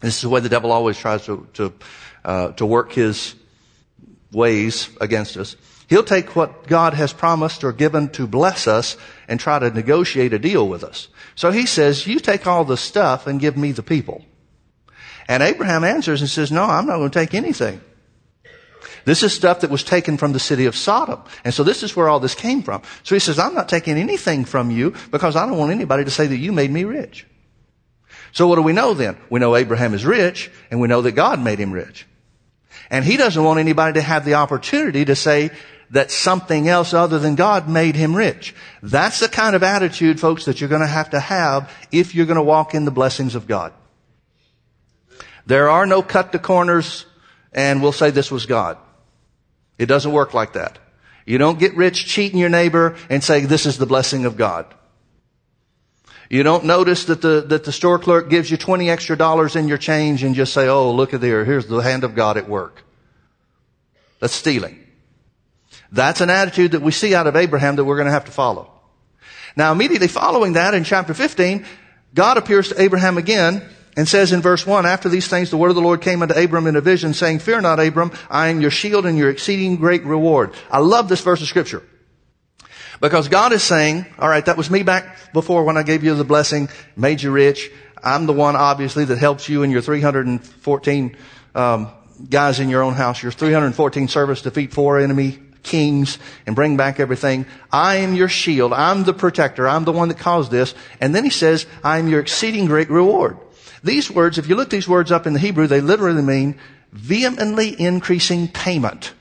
This 0.00 0.16
is 0.16 0.22
the 0.22 0.28
way 0.28 0.40
the 0.40 0.48
devil 0.48 0.72
always 0.72 0.98
tries 0.98 1.24
to, 1.26 1.46
to, 1.54 1.72
uh, 2.24 2.48
to 2.52 2.66
work 2.66 2.92
his 2.92 3.36
ways 4.32 4.88
against 5.00 5.36
us. 5.36 5.54
He'll 5.88 6.02
take 6.02 6.34
what 6.34 6.66
God 6.66 6.94
has 6.94 7.12
promised 7.12 7.62
or 7.62 7.72
given 7.72 8.08
to 8.10 8.26
bless 8.26 8.66
us 8.66 8.96
and 9.28 9.38
try 9.38 9.60
to 9.60 9.70
negotiate 9.70 10.32
a 10.32 10.40
deal 10.40 10.68
with 10.68 10.82
us. 10.82 11.08
So 11.36 11.52
he 11.52 11.66
says, 11.66 12.06
you 12.06 12.18
take 12.18 12.48
all 12.48 12.64
the 12.64 12.76
stuff 12.76 13.28
and 13.28 13.38
give 13.38 13.56
me 13.56 13.70
the 13.70 13.82
people. 13.82 14.24
And 15.28 15.42
Abraham 15.42 15.84
answers 15.84 16.20
and 16.20 16.28
says, 16.28 16.50
no, 16.50 16.64
I'm 16.64 16.86
not 16.86 16.96
going 16.96 17.10
to 17.10 17.18
take 17.18 17.34
anything. 17.34 17.80
This 19.04 19.22
is 19.22 19.32
stuff 19.32 19.60
that 19.60 19.70
was 19.70 19.82
taken 19.82 20.16
from 20.16 20.32
the 20.32 20.38
city 20.38 20.66
of 20.66 20.76
Sodom. 20.76 21.22
And 21.44 21.52
so 21.52 21.64
this 21.64 21.82
is 21.82 21.96
where 21.96 22.08
all 22.08 22.20
this 22.20 22.34
came 22.34 22.62
from. 22.62 22.82
So 23.02 23.14
he 23.14 23.18
says, 23.18 23.38
I'm 23.38 23.54
not 23.54 23.68
taking 23.68 23.96
anything 23.96 24.44
from 24.44 24.70
you 24.70 24.94
because 25.10 25.36
I 25.36 25.46
don't 25.46 25.58
want 25.58 25.72
anybody 25.72 26.04
to 26.04 26.10
say 26.10 26.26
that 26.26 26.36
you 26.36 26.52
made 26.52 26.70
me 26.70 26.84
rich. 26.84 27.26
So 28.32 28.46
what 28.46 28.56
do 28.56 28.62
we 28.62 28.72
know 28.72 28.94
then? 28.94 29.16
We 29.28 29.40
know 29.40 29.56
Abraham 29.56 29.94
is 29.94 30.04
rich 30.04 30.50
and 30.70 30.80
we 30.80 30.88
know 30.88 31.02
that 31.02 31.12
God 31.12 31.40
made 31.42 31.58
him 31.58 31.72
rich. 31.72 32.06
And 32.90 33.04
he 33.04 33.16
doesn't 33.16 33.42
want 33.42 33.60
anybody 33.60 33.94
to 33.94 34.02
have 34.02 34.24
the 34.24 34.34
opportunity 34.34 35.04
to 35.04 35.16
say 35.16 35.50
that 35.90 36.10
something 36.10 36.68
else 36.68 36.94
other 36.94 37.18
than 37.18 37.34
God 37.34 37.68
made 37.68 37.94
him 37.94 38.16
rich. 38.16 38.54
That's 38.82 39.20
the 39.20 39.28
kind 39.28 39.54
of 39.54 39.62
attitude, 39.62 40.18
folks, 40.18 40.46
that 40.46 40.60
you're 40.60 40.70
going 40.70 40.80
to 40.80 40.86
have 40.86 41.10
to 41.10 41.20
have 41.20 41.70
if 41.90 42.14
you're 42.14 42.26
going 42.26 42.36
to 42.36 42.42
walk 42.42 42.74
in 42.74 42.86
the 42.86 42.90
blessings 42.90 43.34
of 43.34 43.46
God. 43.46 43.74
There 45.44 45.68
are 45.68 45.86
no 45.86 46.02
cut 46.02 46.32
the 46.32 46.38
corners 46.38 47.04
and 47.52 47.82
we'll 47.82 47.92
say 47.92 48.10
this 48.10 48.30
was 48.30 48.46
God. 48.46 48.78
It 49.78 49.86
doesn't 49.86 50.12
work 50.12 50.34
like 50.34 50.54
that. 50.54 50.78
You 51.24 51.38
don't 51.38 51.58
get 51.58 51.76
rich 51.76 52.06
cheating 52.06 52.38
your 52.38 52.48
neighbor 52.48 52.96
and 53.08 53.22
say 53.22 53.40
this 53.40 53.66
is 53.66 53.78
the 53.78 53.86
blessing 53.86 54.24
of 54.24 54.36
God. 54.36 54.66
You 56.28 56.42
don't 56.42 56.64
notice 56.64 57.04
that 57.06 57.20
the, 57.20 57.44
that 57.48 57.64
the 57.64 57.72
store 57.72 57.98
clerk 57.98 58.30
gives 58.30 58.50
you 58.50 58.56
20 58.56 58.88
extra 58.88 59.16
dollars 59.16 59.54
in 59.54 59.68
your 59.68 59.78
change 59.78 60.22
and 60.24 60.34
just 60.34 60.54
say, 60.54 60.66
oh, 60.66 60.92
look 60.92 61.12
at 61.12 61.20
there, 61.20 61.44
here's 61.44 61.66
the 61.66 61.78
hand 61.78 62.04
of 62.04 62.14
God 62.14 62.38
at 62.38 62.48
work. 62.48 62.82
That's 64.18 64.32
stealing. 64.32 64.78
That's 65.90 66.22
an 66.22 66.30
attitude 66.30 66.72
that 66.72 66.80
we 66.80 66.90
see 66.90 67.14
out 67.14 67.26
of 67.26 67.36
Abraham 67.36 67.76
that 67.76 67.84
we're 67.84 67.96
going 67.96 68.06
to 68.06 68.12
have 68.12 68.24
to 68.24 68.32
follow. 68.32 68.70
Now 69.56 69.72
immediately 69.72 70.08
following 70.08 70.54
that 70.54 70.72
in 70.72 70.84
chapter 70.84 71.12
15, 71.12 71.66
God 72.14 72.38
appears 72.38 72.70
to 72.70 72.80
Abraham 72.80 73.18
again 73.18 73.68
and 73.96 74.08
says 74.08 74.32
in 74.32 74.40
verse 74.40 74.66
1, 74.66 74.86
after 74.86 75.08
these 75.08 75.28
things 75.28 75.50
the 75.50 75.56
word 75.56 75.68
of 75.68 75.74
the 75.74 75.82
Lord 75.82 76.00
came 76.00 76.22
unto 76.22 76.34
Abram 76.34 76.66
in 76.66 76.76
a 76.76 76.80
vision 76.80 77.12
saying, 77.14 77.40
fear 77.40 77.60
not 77.60 77.80
Abram, 77.80 78.12
I 78.30 78.48
am 78.48 78.60
your 78.60 78.70
shield 78.70 79.04
and 79.06 79.18
your 79.18 79.30
exceeding 79.30 79.76
great 79.76 80.04
reward. 80.04 80.54
I 80.70 80.78
love 80.78 81.08
this 81.08 81.20
verse 81.20 81.42
of 81.42 81.48
scripture. 81.48 81.82
Because 83.00 83.28
God 83.28 83.52
is 83.52 83.62
saying, 83.62 84.06
alright, 84.18 84.46
that 84.46 84.56
was 84.56 84.70
me 84.70 84.82
back 84.82 85.32
before 85.32 85.64
when 85.64 85.76
I 85.76 85.82
gave 85.82 86.04
you 86.04 86.14
the 86.14 86.24
blessing, 86.24 86.68
made 86.96 87.20
you 87.20 87.32
rich. 87.32 87.70
I'm 88.02 88.26
the 88.26 88.32
one 88.32 88.56
obviously 88.56 89.04
that 89.04 89.18
helps 89.18 89.48
you 89.48 89.62
in 89.62 89.70
your 89.70 89.82
314, 89.82 91.16
um, 91.54 91.90
guys 92.28 92.60
in 92.60 92.68
your 92.68 92.82
own 92.82 92.94
house, 92.94 93.22
your 93.22 93.32
314 93.32 94.08
servants 94.08 94.42
defeat 94.42 94.72
four 94.72 94.98
enemy 94.98 95.38
kings 95.62 96.18
and 96.46 96.56
bring 96.56 96.76
back 96.76 97.00
everything. 97.00 97.46
I 97.70 97.96
am 97.96 98.14
your 98.14 98.28
shield. 98.28 98.72
I'm 98.72 99.04
the 99.04 99.12
protector. 99.12 99.68
I'm 99.68 99.84
the 99.84 99.92
one 99.92 100.08
that 100.08 100.18
caused 100.18 100.50
this. 100.50 100.74
And 101.00 101.14
then 101.14 101.24
he 101.24 101.30
says, 101.30 101.66
I 101.84 101.98
am 101.98 102.08
your 102.08 102.20
exceeding 102.20 102.66
great 102.66 102.90
reward. 102.90 103.36
These 103.82 104.10
words, 104.10 104.38
if 104.38 104.48
you 104.48 104.54
look 104.54 104.70
these 104.70 104.88
words 104.88 105.10
up 105.10 105.26
in 105.26 105.32
the 105.32 105.38
Hebrew, 105.38 105.66
they 105.66 105.80
literally 105.80 106.22
mean 106.22 106.58
vehemently 106.92 107.78
increasing 107.80 108.48
payment. 108.48 109.12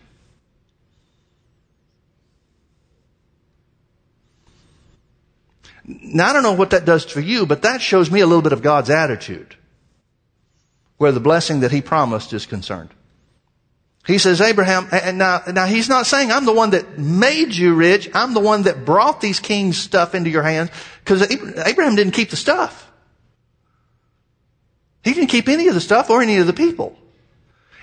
Now, 5.84 6.30
I 6.30 6.34
don't 6.34 6.44
know 6.44 6.54
what 6.54 6.70
that 6.72 6.86
does 6.86 7.06
for 7.06 7.20
you, 7.20 7.46
but 7.46 7.64
that 7.64 7.82
shows 7.82 8.12
me 8.12 8.20
a 8.20 8.28
little 8.28 8.42
bit 8.42 8.54
of 8.54 8.62
God's 8.62 8.90
attitude 8.90 9.56
where 10.98 11.12
the 11.12 11.20
blessing 11.20 11.62
that 11.62 11.72
He 11.72 11.82
promised 11.82 12.32
is 12.34 12.46
concerned. 12.46 12.90
He 14.06 14.18
says, 14.18 14.42
Abraham, 14.42 14.88
and 14.92 15.18
now, 15.18 15.42
now 15.48 15.66
he's 15.66 15.88
not 15.88 16.08
saying, 16.08 16.32
I'm 16.32 16.46
the 16.46 16.54
one 16.54 16.72
that 16.72 16.98
made 16.98 17.54
you 17.54 17.76
rich. 17.76 18.10
I'm 18.16 18.34
the 18.34 18.40
one 18.40 18.64
that 18.64 18.84
brought 18.84 19.22
these 19.22 19.40
kings' 19.40 19.78
stuff 19.78 20.16
into 20.16 20.32
your 20.32 20.42
hands. 20.42 20.72
Because 21.04 21.22
Abraham 21.22 21.96
didn't 21.96 22.14
keep 22.14 22.32
the 22.32 22.36
stuff. 22.36 22.91
He 25.04 25.14
didn't 25.14 25.30
keep 25.30 25.50
any 25.50 25.68
of 25.68 25.74
the 25.74 25.82
stuff 25.82 26.10
or 26.10 26.22
any 26.22 26.38
of 26.38 26.48
the 26.48 26.54
people. 26.54 26.98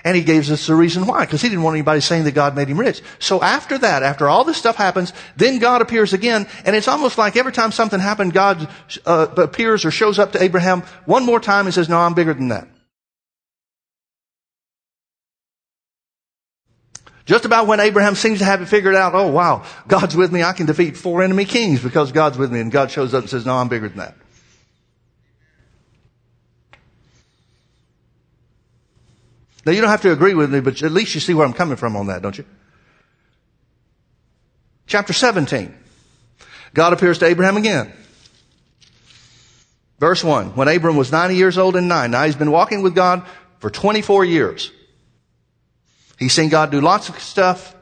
And 0.05 0.17
he 0.17 0.23
gives 0.23 0.51
us 0.51 0.67
the 0.67 0.77
reason 0.77 1.07
why, 1.07 1.25
because 1.25 1.43
he 1.43 1.49
didn't 1.49 1.65
want 1.65 1.75
anybody 1.75 2.01
saying 2.01 2.25
that 2.25 2.33
God 2.33 2.55
made 2.55 2.69
him 2.69 2.79
rich. 2.79 3.03
So 3.19 3.43
after 3.43 3.77
that, 3.79 4.03
after 4.05 4.29
all 4.29 4.45
this 4.45 4.57
stuff 4.57 4.77
happens, 4.77 5.13
then 5.37 5.59
God 5.59 5.83
appears 5.83 6.13
again, 6.13 6.47
and 6.65 6.77
it's 6.77 6.87
almost 6.87 7.19
like 7.19 7.37
every 7.37 7.53
time 7.53 7.73
something 7.73 7.99
happened, 7.99 8.33
God 8.33 8.69
uh, 9.05 9.27
appears 9.37 9.85
or 9.85 9.91
shows 9.91 10.19
up 10.19 10.33
to 10.33 10.43
Abraham 10.43 10.83
one 11.05 11.27
more 11.27 11.41
time 11.41 11.67
and 11.67 11.75
says, 11.75 11.89
no, 11.89 11.99
I'm 11.99 12.15
bigger 12.15 12.33
than 12.33 12.49
that. 12.49 12.69
Just 17.27 17.45
about 17.45 17.67
when 17.67 17.81
Abraham 17.81 18.15
seems 18.15 18.39
to 18.39 18.47
have 18.47 18.63
it 18.63 18.67
figured 18.67 18.95
out, 18.95 19.15
oh 19.15 19.29
wow, 19.29 19.67
God's 19.87 20.17
with 20.17 20.33
me, 20.33 20.43
I 20.43 20.55
can 20.55 20.65
defeat 20.65 20.97
four 20.97 21.23
enemy 21.23 21.45
kings 21.45 21.83
because 21.83 22.13
God's 22.13 22.39
with 22.39 22.51
me, 22.51 22.61
and 22.61 22.73
God 22.73 22.91
shows 22.91 23.13
up 23.13 23.23
and 23.23 23.29
says, 23.29 23.45
no, 23.45 23.57
I'm 23.57 23.69
bigger 23.69 23.89
than 23.89 23.99
that. 23.99 24.15
Now 29.69 29.75
you 29.75 29.83
don't 29.83 29.91
have 29.91 30.01
to 30.01 30.13
agree 30.13 30.33
with 30.33 30.51
me, 30.51 30.61
but 30.61 30.83
at 30.83 30.93
least 30.93 31.15
you 31.15 31.21
see 31.21 31.35
where 31.35 31.47
I'm 31.47 31.53
coming 31.53 31.77
from 31.77 31.95
on 31.95 32.07
that, 32.07 32.23
don't 32.23 32.39
you? 32.39 32.47
Chapter 34.87 35.13
17. 35.13 35.75
God 36.73 36.95
appears 36.95 37.19
to 37.19 37.27
Abraham 37.27 37.59
again. 37.59 37.93
Verse 39.99 40.25
1. 40.25 40.57
When 40.57 40.69
Abram 40.69 40.97
was 40.97 41.13
90 41.13 41.35
years 41.35 41.59
old 41.59 41.77
and 41.77 41.87
9. 41.87 42.11
Now 42.11 42.25
he's 42.25 42.35
been 42.35 42.51
walking 42.51 42.81
with 42.81 42.95
God 42.95 43.27
for 43.59 43.69
24 43.69 44.25
years. 44.25 44.73
He's 46.19 46.33
seen 46.33 46.49
God 46.49 46.71
do 46.71 46.81
lots 46.81 47.11
of 47.11 47.21
stuff. 47.21 47.77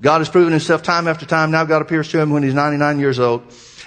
God 0.00 0.18
has 0.18 0.28
proven 0.28 0.52
himself 0.52 0.84
time 0.84 1.08
after 1.08 1.26
time. 1.26 1.50
Now 1.50 1.64
God 1.64 1.82
appears 1.82 2.12
to 2.12 2.20
him 2.20 2.30
when 2.30 2.44
he's 2.44 2.54
99 2.54 3.00
years 3.00 3.18
old. 3.18 3.42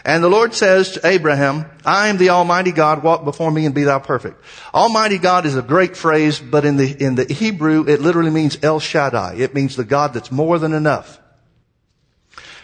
And 0.06 0.24
the 0.24 0.30
Lord 0.30 0.54
says 0.54 0.92
to 0.92 1.08
Abraham, 1.08 1.66
I 1.86 2.10
am 2.10 2.18
the 2.18 2.32
Almighty 2.32 2.72
God, 2.72 3.04
walk 3.04 3.24
before 3.24 3.52
me 3.52 3.66
and 3.66 3.74
be 3.74 3.84
thou 3.84 4.00
perfect. 4.00 4.44
Almighty 4.74 5.18
God 5.18 5.46
is 5.46 5.56
a 5.56 5.62
great 5.62 5.96
phrase, 5.96 6.40
but 6.40 6.66
in 6.66 6.76
the, 6.76 7.04
in 7.04 7.16
the 7.16 7.26
Hebrew, 7.26 7.86
it 7.88 8.02
literally 8.02 8.30
means 8.30 8.58
El 8.62 8.80
Shaddai. 8.80 9.36
It 9.36 9.56
means 9.56 9.76
the 9.76 9.86
God 9.86 10.14
that's 10.14 10.32
more 10.32 10.60
than 10.60 10.74
enough. 10.74 11.20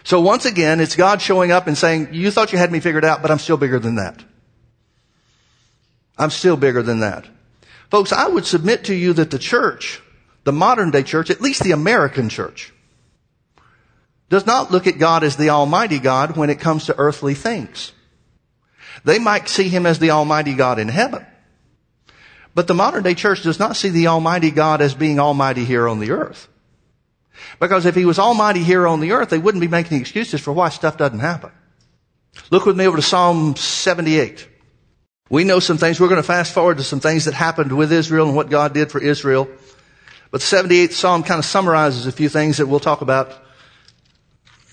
So 0.04 0.20
once 0.20 0.44
again, 0.44 0.80
it's 0.80 0.96
God 0.96 1.22
showing 1.22 1.50
up 1.50 1.66
and 1.66 1.76
saying, 1.76 2.08
you 2.12 2.30
thought 2.30 2.52
you 2.52 2.58
had 2.58 2.72
me 2.72 2.80
figured 2.80 3.04
out, 3.04 3.22
but 3.22 3.30
I'm 3.30 3.38
still 3.38 3.56
bigger 3.56 3.78
than 3.78 3.96
that. 3.96 4.22
I'm 6.18 6.30
still 6.30 6.56
bigger 6.56 6.82
than 6.82 7.00
that. 7.00 7.26
Folks, 7.90 8.12
I 8.12 8.28
would 8.28 8.44
submit 8.44 8.84
to 8.84 8.94
you 8.94 9.14
that 9.14 9.30
the 9.30 9.38
church 9.38 10.02
the 10.44 10.52
modern 10.52 10.90
day 10.90 11.02
church, 11.02 11.30
at 11.30 11.40
least 11.40 11.62
the 11.62 11.72
American 11.72 12.28
church, 12.28 12.72
does 14.30 14.46
not 14.46 14.70
look 14.70 14.86
at 14.86 14.98
God 14.98 15.24
as 15.24 15.36
the 15.36 15.50
Almighty 15.50 15.98
God 15.98 16.36
when 16.36 16.48
it 16.48 16.60
comes 16.60 16.86
to 16.86 16.96
earthly 16.96 17.34
things. 17.34 17.92
They 19.04 19.18
might 19.18 19.48
see 19.48 19.68
Him 19.68 19.84
as 19.84 19.98
the 19.98 20.12
Almighty 20.12 20.54
God 20.54 20.78
in 20.78 20.88
heaven. 20.88 21.26
But 22.54 22.68
the 22.68 22.74
modern 22.74 23.02
day 23.02 23.14
church 23.14 23.42
does 23.42 23.58
not 23.58 23.76
see 23.76 23.90
the 23.90 24.06
Almighty 24.06 24.50
God 24.50 24.80
as 24.80 24.94
being 24.94 25.18
Almighty 25.18 25.64
here 25.64 25.88
on 25.88 25.98
the 25.98 26.12
earth. 26.12 26.48
Because 27.58 27.86
if 27.86 27.96
He 27.96 28.04
was 28.04 28.18
Almighty 28.18 28.62
here 28.62 28.86
on 28.86 29.00
the 29.00 29.12
earth, 29.12 29.30
they 29.30 29.38
wouldn't 29.38 29.60
be 29.60 29.68
making 29.68 30.00
excuses 30.00 30.40
for 30.40 30.52
why 30.52 30.68
stuff 30.68 30.96
doesn't 30.96 31.18
happen. 31.18 31.50
Look 32.50 32.66
with 32.66 32.78
me 32.78 32.86
over 32.86 32.96
to 32.96 33.02
Psalm 33.02 33.56
78. 33.56 34.48
We 35.28 35.42
know 35.44 35.58
some 35.58 35.76
things. 35.76 35.98
We're 35.98 36.08
going 36.08 36.22
to 36.22 36.26
fast 36.26 36.52
forward 36.52 36.78
to 36.78 36.84
some 36.84 37.00
things 37.00 37.24
that 37.24 37.34
happened 37.34 37.76
with 37.76 37.92
Israel 37.92 38.26
and 38.26 38.36
what 38.36 38.50
God 38.50 38.74
did 38.74 38.92
for 38.92 39.00
Israel. 39.00 39.48
But 40.30 40.40
the 40.40 40.46
78th 40.46 40.92
Psalm 40.92 41.22
kind 41.24 41.40
of 41.40 41.44
summarizes 41.44 42.06
a 42.06 42.12
few 42.12 42.28
things 42.28 42.58
that 42.58 42.66
we'll 42.66 42.80
talk 42.80 43.00
about 43.00 43.49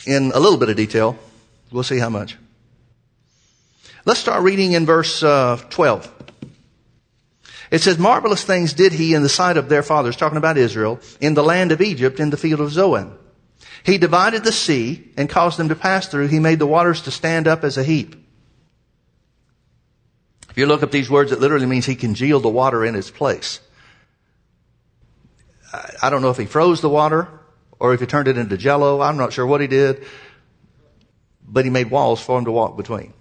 in 0.07 0.31
a 0.33 0.39
little 0.39 0.57
bit 0.57 0.69
of 0.69 0.77
detail. 0.77 1.19
We'll 1.71 1.83
see 1.83 1.99
how 1.99 2.09
much. 2.09 2.37
Let's 4.05 4.21
start 4.21 4.41
reading 4.41 4.71
in 4.71 4.85
verse 4.85 5.21
uh, 5.21 5.61
12. 5.69 6.13
It 7.69 7.79
says, 7.79 7.99
marvelous 7.99 8.45
things 8.45 8.71
did 8.71 8.93
he 8.93 9.13
in 9.13 9.21
the 9.21 9.29
sight 9.29 9.57
of 9.57 9.67
their 9.67 9.83
fathers, 9.83 10.15
talking 10.15 10.37
about 10.37 10.57
Israel, 10.57 11.01
in 11.19 11.33
the 11.33 11.43
land 11.43 11.73
of 11.73 11.81
Egypt, 11.81 12.21
in 12.21 12.29
the 12.29 12.37
field 12.37 12.61
of 12.61 12.71
Zoan. 12.71 13.17
He 13.83 13.97
divided 13.97 14.45
the 14.45 14.53
sea 14.53 15.11
and 15.17 15.29
caused 15.29 15.59
them 15.59 15.67
to 15.69 15.75
pass 15.75 16.07
through. 16.07 16.27
He 16.27 16.39
made 16.39 16.59
the 16.59 16.67
waters 16.67 17.01
to 17.01 17.11
stand 17.11 17.47
up 17.47 17.65
as 17.65 17.77
a 17.77 17.83
heap. 17.83 18.15
If 20.49 20.57
you 20.57 20.65
look 20.65 20.83
up 20.83 20.91
these 20.91 21.09
words, 21.09 21.33
it 21.33 21.41
literally 21.41 21.65
means 21.65 21.85
he 21.85 21.95
congealed 21.95 22.43
the 22.43 22.49
water 22.49 22.85
in 22.85 22.95
its 22.95 23.11
place. 23.11 23.59
I 26.01 26.09
don't 26.09 26.21
know 26.21 26.29
if 26.29 26.37
he 26.37 26.45
froze 26.45 26.79
the 26.79 26.89
water 26.89 27.27
or 27.79 27.93
if 27.93 27.99
he 27.99 28.05
turned 28.05 28.27
it 28.27 28.37
into 28.37 28.57
jello. 28.57 29.01
I'm 29.01 29.17
not 29.17 29.33
sure 29.33 29.45
what 29.45 29.61
he 29.61 29.67
did. 29.67 30.05
But 31.47 31.65
he 31.65 31.71
made 31.71 31.89
walls 31.89 32.21
for 32.21 32.37
him 32.37 32.45
to 32.45 32.51
walk 32.51 32.75
between. 32.75 33.13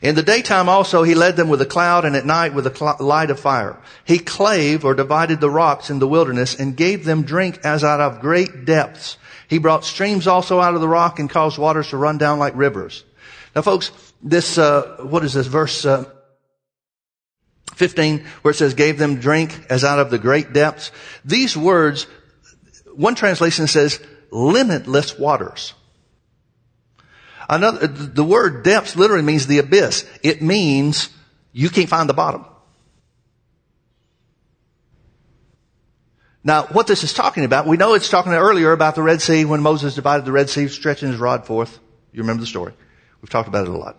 In 0.00 0.14
the 0.14 0.22
daytime 0.22 0.68
also 0.68 1.02
he 1.02 1.14
led 1.14 1.36
them 1.36 1.48
with 1.48 1.60
a 1.60 1.66
cloud 1.66 2.04
and 2.04 2.14
at 2.14 2.24
night 2.24 2.54
with 2.54 2.66
a 2.66 2.96
light 3.02 3.30
of 3.30 3.40
fire. 3.40 3.80
He 4.04 4.18
clave 4.18 4.84
or 4.84 4.94
divided 4.94 5.40
the 5.40 5.50
rocks 5.50 5.90
in 5.90 5.98
the 5.98 6.06
wilderness 6.06 6.54
and 6.54 6.76
gave 6.76 7.04
them 7.04 7.22
drink 7.22 7.60
as 7.64 7.82
out 7.82 8.00
of 8.00 8.20
great 8.20 8.64
depths. 8.64 9.16
He 9.48 9.58
brought 9.58 9.84
streams 9.84 10.26
also 10.26 10.60
out 10.60 10.74
of 10.74 10.80
the 10.80 10.88
rock 10.88 11.18
and 11.18 11.28
caused 11.28 11.58
waters 11.58 11.88
to 11.88 11.96
run 11.96 12.18
down 12.18 12.38
like 12.38 12.54
rivers. 12.54 13.04
Now 13.56 13.62
folks, 13.62 13.90
this, 14.22 14.58
uh, 14.58 14.98
what 15.00 15.24
is 15.24 15.32
this 15.32 15.46
verse, 15.46 15.84
uh, 15.84 16.04
15 17.78 18.24
where 18.42 18.50
it 18.50 18.56
says 18.56 18.74
gave 18.74 18.98
them 18.98 19.20
drink 19.20 19.66
as 19.70 19.84
out 19.84 19.98
of 19.98 20.10
the 20.10 20.18
great 20.18 20.52
depths. 20.52 20.90
These 21.24 21.56
words, 21.56 22.06
one 22.94 23.14
translation 23.14 23.66
says 23.68 24.00
limitless 24.30 25.18
waters. 25.18 25.74
Another, 27.48 27.86
the 27.86 28.24
word 28.24 28.64
depths 28.64 28.96
literally 28.96 29.22
means 29.22 29.46
the 29.46 29.58
abyss. 29.58 30.06
It 30.22 30.42
means 30.42 31.08
you 31.52 31.70
can't 31.70 31.88
find 31.88 32.08
the 32.08 32.14
bottom. 32.14 32.44
Now, 36.44 36.64
what 36.64 36.86
this 36.86 37.04
is 37.04 37.12
talking 37.12 37.44
about, 37.44 37.66
we 37.66 37.76
know 37.76 37.94
it's 37.94 38.08
talking 38.08 38.32
earlier 38.32 38.72
about 38.72 38.94
the 38.94 39.02
Red 39.02 39.22
Sea 39.22 39.44
when 39.44 39.62
Moses 39.62 39.94
divided 39.94 40.24
the 40.24 40.32
Red 40.32 40.50
Sea, 40.50 40.68
stretching 40.68 41.10
his 41.10 41.18
rod 41.18 41.46
forth. 41.46 41.78
You 42.12 42.22
remember 42.22 42.40
the 42.40 42.46
story. 42.46 42.72
We've 43.20 43.30
talked 43.30 43.48
about 43.48 43.66
it 43.66 43.70
a 43.70 43.76
lot. 43.76 43.96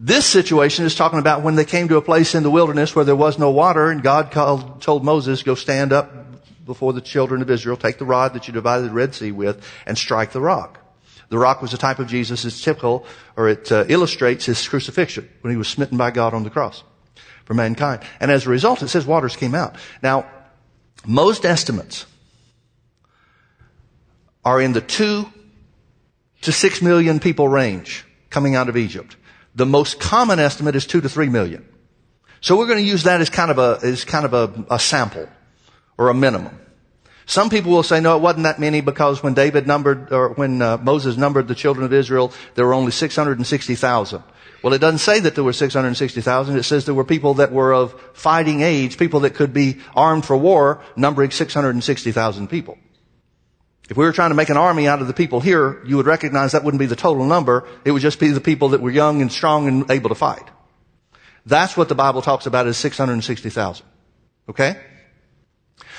This 0.00 0.26
situation 0.26 0.84
is 0.86 0.94
talking 0.94 1.18
about 1.18 1.42
when 1.42 1.56
they 1.56 1.64
came 1.64 1.88
to 1.88 1.96
a 1.96 2.02
place 2.02 2.36
in 2.36 2.44
the 2.44 2.50
wilderness 2.50 2.94
where 2.94 3.04
there 3.04 3.16
was 3.16 3.36
no 3.36 3.50
water 3.50 3.90
and 3.90 4.00
God 4.00 4.30
called, 4.30 4.80
told 4.80 5.04
Moses, 5.04 5.42
go 5.42 5.56
stand 5.56 5.92
up 5.92 6.14
before 6.64 6.92
the 6.92 7.00
children 7.00 7.42
of 7.42 7.50
Israel, 7.50 7.76
take 7.76 7.98
the 7.98 8.04
rod 8.04 8.32
that 8.34 8.46
you 8.46 8.54
divided 8.54 8.86
the 8.86 8.94
Red 8.94 9.12
Sea 9.12 9.32
with 9.32 9.66
and 9.86 9.98
strike 9.98 10.30
the 10.30 10.40
rock. 10.40 10.78
The 11.30 11.38
rock 11.38 11.60
was 11.60 11.74
a 11.74 11.78
type 11.78 11.98
of 11.98 12.06
Jesus. 12.06 12.44
It's 12.44 12.62
typical, 12.62 13.06
or 13.36 13.48
it 13.48 13.72
uh, 13.72 13.86
illustrates 13.88 14.46
his 14.46 14.68
crucifixion 14.68 15.28
when 15.40 15.50
he 15.50 15.56
was 15.56 15.66
smitten 15.66 15.98
by 15.98 16.12
God 16.12 16.32
on 16.32 16.44
the 16.44 16.50
cross 16.50 16.84
for 17.44 17.54
mankind. 17.54 18.02
And 18.20 18.30
as 18.30 18.46
a 18.46 18.50
result, 18.50 18.82
it 18.82 18.88
says 18.88 19.04
waters 19.04 19.34
came 19.34 19.54
out. 19.54 19.74
Now, 20.00 20.30
most 21.04 21.44
estimates 21.44 22.06
are 24.44 24.60
in 24.60 24.74
the 24.74 24.80
two 24.80 25.26
to 26.42 26.52
six 26.52 26.80
million 26.80 27.18
people 27.18 27.48
range 27.48 28.06
coming 28.30 28.54
out 28.54 28.68
of 28.68 28.76
Egypt. 28.76 29.16
The 29.58 29.66
most 29.66 29.98
common 29.98 30.38
estimate 30.38 30.76
is 30.76 30.86
two 30.86 31.00
to 31.00 31.08
three 31.08 31.28
million. 31.28 31.66
So 32.40 32.56
we're 32.56 32.68
going 32.68 32.78
to 32.78 32.88
use 32.88 33.02
that 33.02 33.20
as 33.20 33.28
kind 33.28 33.50
of 33.50 33.58
a, 33.58 33.80
as 33.82 34.04
kind 34.04 34.24
of 34.24 34.32
a, 34.32 34.64
a 34.70 34.78
sample 34.78 35.28
or 35.98 36.10
a 36.10 36.14
minimum. 36.14 36.56
Some 37.26 37.50
people 37.50 37.72
will 37.72 37.82
say, 37.82 38.00
no, 38.00 38.16
it 38.16 38.20
wasn't 38.20 38.44
that 38.44 38.60
many 38.60 38.80
because 38.80 39.20
when 39.20 39.34
David 39.34 39.66
numbered, 39.66 40.12
or 40.12 40.28
when 40.34 40.62
uh, 40.62 40.76
Moses 40.76 41.16
numbered 41.16 41.48
the 41.48 41.56
children 41.56 41.84
of 41.84 41.92
Israel, 41.92 42.32
there 42.54 42.66
were 42.66 42.72
only 42.72 42.92
660,000. 42.92 44.22
Well, 44.62 44.72
it 44.72 44.78
doesn't 44.78 44.98
say 44.98 45.18
that 45.18 45.34
there 45.34 45.42
were 45.42 45.52
660,000. 45.52 46.56
It 46.56 46.62
says 46.62 46.84
there 46.84 46.94
were 46.94 47.04
people 47.04 47.34
that 47.34 47.50
were 47.50 47.74
of 47.74 48.00
fighting 48.14 48.62
age, 48.62 48.96
people 48.96 49.20
that 49.20 49.34
could 49.34 49.52
be 49.52 49.78
armed 49.96 50.24
for 50.24 50.36
war, 50.36 50.80
numbering 50.94 51.32
660,000 51.32 52.46
people. 52.46 52.78
If 53.88 53.96
we 53.96 54.04
were 54.04 54.12
trying 54.12 54.30
to 54.30 54.34
make 54.34 54.50
an 54.50 54.58
army 54.58 54.86
out 54.86 55.00
of 55.00 55.06
the 55.06 55.14
people 55.14 55.40
here, 55.40 55.82
you 55.86 55.96
would 55.96 56.06
recognize 56.06 56.52
that 56.52 56.62
wouldn't 56.62 56.78
be 56.78 56.86
the 56.86 56.96
total 56.96 57.24
number. 57.24 57.66
It 57.84 57.92
would 57.92 58.02
just 58.02 58.20
be 58.20 58.28
the 58.28 58.40
people 58.40 58.70
that 58.70 58.82
were 58.82 58.90
young 58.90 59.22
and 59.22 59.32
strong 59.32 59.66
and 59.66 59.90
able 59.90 60.10
to 60.10 60.14
fight. 60.14 60.44
That's 61.46 61.76
what 61.76 61.88
the 61.88 61.94
Bible 61.94 62.20
talks 62.20 62.44
about 62.44 62.66
as 62.66 62.76
660,000. 62.76 63.86
Okay? 64.50 64.76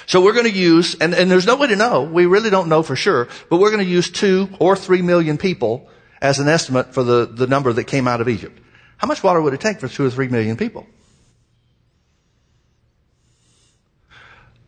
So 0.05 0.21
we're 0.21 0.33
going 0.33 0.45
to 0.45 0.51
use, 0.51 0.95
and, 0.95 1.13
and 1.15 1.31
there's 1.31 1.47
no 1.47 1.55
way 1.55 1.67
to 1.67 1.75
know, 1.75 2.03
we 2.03 2.27
really 2.27 2.51
don't 2.51 2.69
know 2.69 2.83
for 2.83 2.95
sure, 2.95 3.27
but 3.49 3.57
we're 3.57 3.71
going 3.71 3.83
to 3.83 3.89
use 3.89 4.09
two 4.09 4.49
or 4.59 4.75
three 4.75 5.01
million 5.01 5.37
people 5.37 5.89
as 6.21 6.39
an 6.39 6.47
estimate 6.47 6.93
for 6.93 7.03
the, 7.03 7.25
the 7.25 7.47
number 7.47 7.73
that 7.73 7.85
came 7.85 8.07
out 8.07 8.21
of 8.21 8.29
Egypt. 8.29 8.59
How 8.97 9.07
much 9.07 9.23
water 9.23 9.41
would 9.41 9.53
it 9.53 9.61
take 9.61 9.79
for 9.79 9.87
two 9.87 10.05
or 10.05 10.09
three 10.09 10.27
million 10.27 10.57
people? 10.57 10.85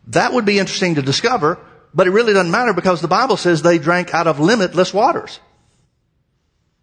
That 0.08 0.32
would 0.32 0.44
be 0.44 0.58
interesting 0.58 0.96
to 0.96 1.02
discover, 1.02 1.58
but 1.94 2.06
it 2.06 2.10
really 2.10 2.32
doesn't 2.32 2.50
matter 2.50 2.72
because 2.72 3.00
the 3.00 3.08
Bible 3.08 3.36
says 3.36 3.62
they 3.62 3.78
drank 3.78 4.14
out 4.14 4.26
of 4.26 4.40
limitless 4.40 4.94
waters. 4.94 5.40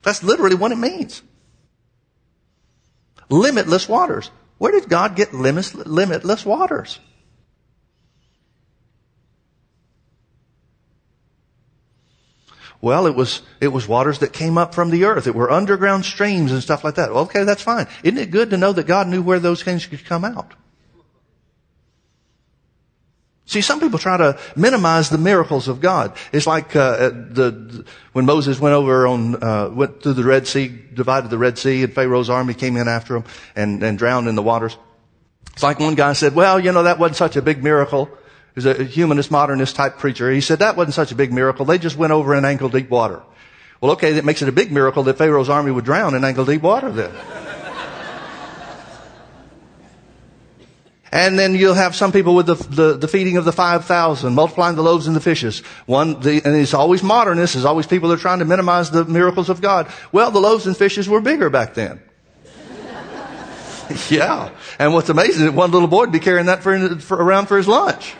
That's 0.03 0.23
literally 0.23 0.55
what 0.55 0.71
it 0.71 0.77
means. 0.77 1.21
Limitless 3.29 3.89
waters. 3.89 4.31
Where 4.57 4.71
did 4.71 4.89
God 4.89 5.15
get 5.15 5.33
limitless 5.33 6.45
waters? 6.45 6.99
Well, 12.81 13.07
it 13.07 13.15
was, 13.15 13.41
it 13.59 13.69
was 13.69 13.87
waters 13.87 14.19
that 14.19 14.31
came 14.31 14.57
up 14.57 14.73
from 14.73 14.89
the 14.89 15.03
earth. 15.03 15.27
It 15.27 15.35
were 15.35 15.51
underground 15.51 16.05
streams 16.05 16.51
and 16.51 16.63
stuff 16.63 16.83
like 16.83 16.95
that. 16.95 17.09
Okay, 17.09 17.43
that's 17.43 17.61
fine. 17.61 17.87
Isn't 18.03 18.17
it 18.17 18.31
good 18.31 18.51
to 18.51 18.57
know 18.57 18.71
that 18.71 18.87
God 18.87 19.07
knew 19.07 19.21
where 19.21 19.39
those 19.39 19.63
things 19.63 19.85
could 19.85 20.05
come 20.05 20.23
out? 20.23 20.53
See, 23.49 23.61
some 23.61 23.79
people 23.79 23.97
try 23.97 24.15
to 24.15 24.37
minimize 24.55 25.09
the 25.09 25.17
miracles 25.17 25.67
of 25.67 25.81
God. 25.81 26.15
It's 26.31 26.45
like 26.45 26.75
uh, 26.75 27.09
the, 27.09 27.49
the, 27.49 27.85
when 28.13 28.27
Moses 28.27 28.59
went 28.59 28.75
over 28.75 29.07
on 29.07 29.43
uh, 29.43 29.69
went 29.69 30.03
through 30.03 30.13
the 30.13 30.23
Red 30.23 30.45
Sea, 30.45 30.67
divided 30.67 31.31
the 31.31 31.39
Red 31.39 31.57
Sea, 31.57 31.81
and 31.81 31.91
Pharaoh's 31.91 32.29
army 32.29 32.53
came 32.53 32.77
in 32.77 32.87
after 32.87 33.15
him 33.15 33.23
and, 33.55 33.81
and 33.81 33.97
drowned 33.97 34.27
in 34.27 34.35
the 34.35 34.43
waters. 34.43 34.77
It's 35.53 35.63
like 35.63 35.79
one 35.79 35.95
guy 35.95 36.13
said, 36.13 36.35
"Well, 36.35 36.59
you 36.59 36.71
know 36.71 36.83
that 36.83 36.99
wasn't 36.99 37.17
such 37.17 37.37
a 37.37 37.41
big 37.41 37.63
miracle." 37.63 38.07
He's 38.53 38.67
a 38.67 38.83
humanist, 38.83 39.31
modernist 39.31 39.75
type 39.75 39.97
preacher. 39.97 40.29
He 40.29 40.41
said 40.41 40.59
that 40.59 40.77
wasn't 40.77 40.93
such 40.93 41.11
a 41.11 41.15
big 41.15 41.33
miracle. 41.33 41.65
They 41.65 41.79
just 41.79 41.97
went 41.97 42.13
over 42.13 42.35
in 42.35 42.45
ankle 42.45 42.69
deep 42.69 42.91
water. 42.91 43.23
Well, 43.81 43.93
okay, 43.93 44.11
that 44.13 44.25
makes 44.25 44.43
it 44.43 44.49
a 44.49 44.51
big 44.51 44.71
miracle 44.71 45.01
that 45.03 45.17
Pharaoh's 45.17 45.49
army 45.49 45.71
would 45.71 45.85
drown 45.85 46.13
in 46.13 46.23
ankle 46.23 46.45
deep 46.45 46.61
water 46.61 46.91
then. 46.91 47.11
And 51.11 51.39
then 51.39 51.55
you'll 51.55 51.73
have 51.73 51.95
some 51.95 52.11
people 52.11 52.35
with 52.35 52.45
the, 52.45 52.55
the, 52.55 52.97
the 52.97 53.07
feeding 53.07 53.37
of 53.37 53.45
the 53.45 53.51
5,000, 53.51 54.33
multiplying 54.33 54.75
the 54.75 54.83
loaves 54.83 55.07
and 55.07 55.15
the 55.15 55.21
fishes. 55.21 55.59
One, 55.87 56.19
the, 56.19 56.41
and 56.45 56.55
it's 56.55 56.73
always 56.73 57.01
modernists, 57.01 57.55
there's 57.55 57.65
always 57.65 57.87
people 57.87 58.09
that 58.09 58.19
are 58.19 58.21
trying 58.21 58.39
to 58.39 58.45
minimize 58.45 58.91
the 58.91 59.05
miracles 59.05 59.49
of 59.49 59.59
God. 59.61 59.91
Well, 60.11 60.29
the 60.29 60.39
loaves 60.39 60.67
and 60.67 60.77
fishes 60.77 61.09
were 61.09 61.21
bigger 61.21 61.49
back 61.49 61.73
then. 61.73 61.99
yeah. 64.09 64.51
And 64.77 64.93
what's 64.93 65.09
amazing 65.09 65.47
is 65.47 65.51
one 65.51 65.71
little 65.71 65.87
boy 65.87 66.01
would 66.01 66.11
be 66.11 66.19
carrying 66.19 66.45
that 66.45 66.61
for, 66.61 66.97
for, 66.99 67.17
around 67.17 67.47
for 67.47 67.57
his 67.57 67.67
lunch. 67.67 68.13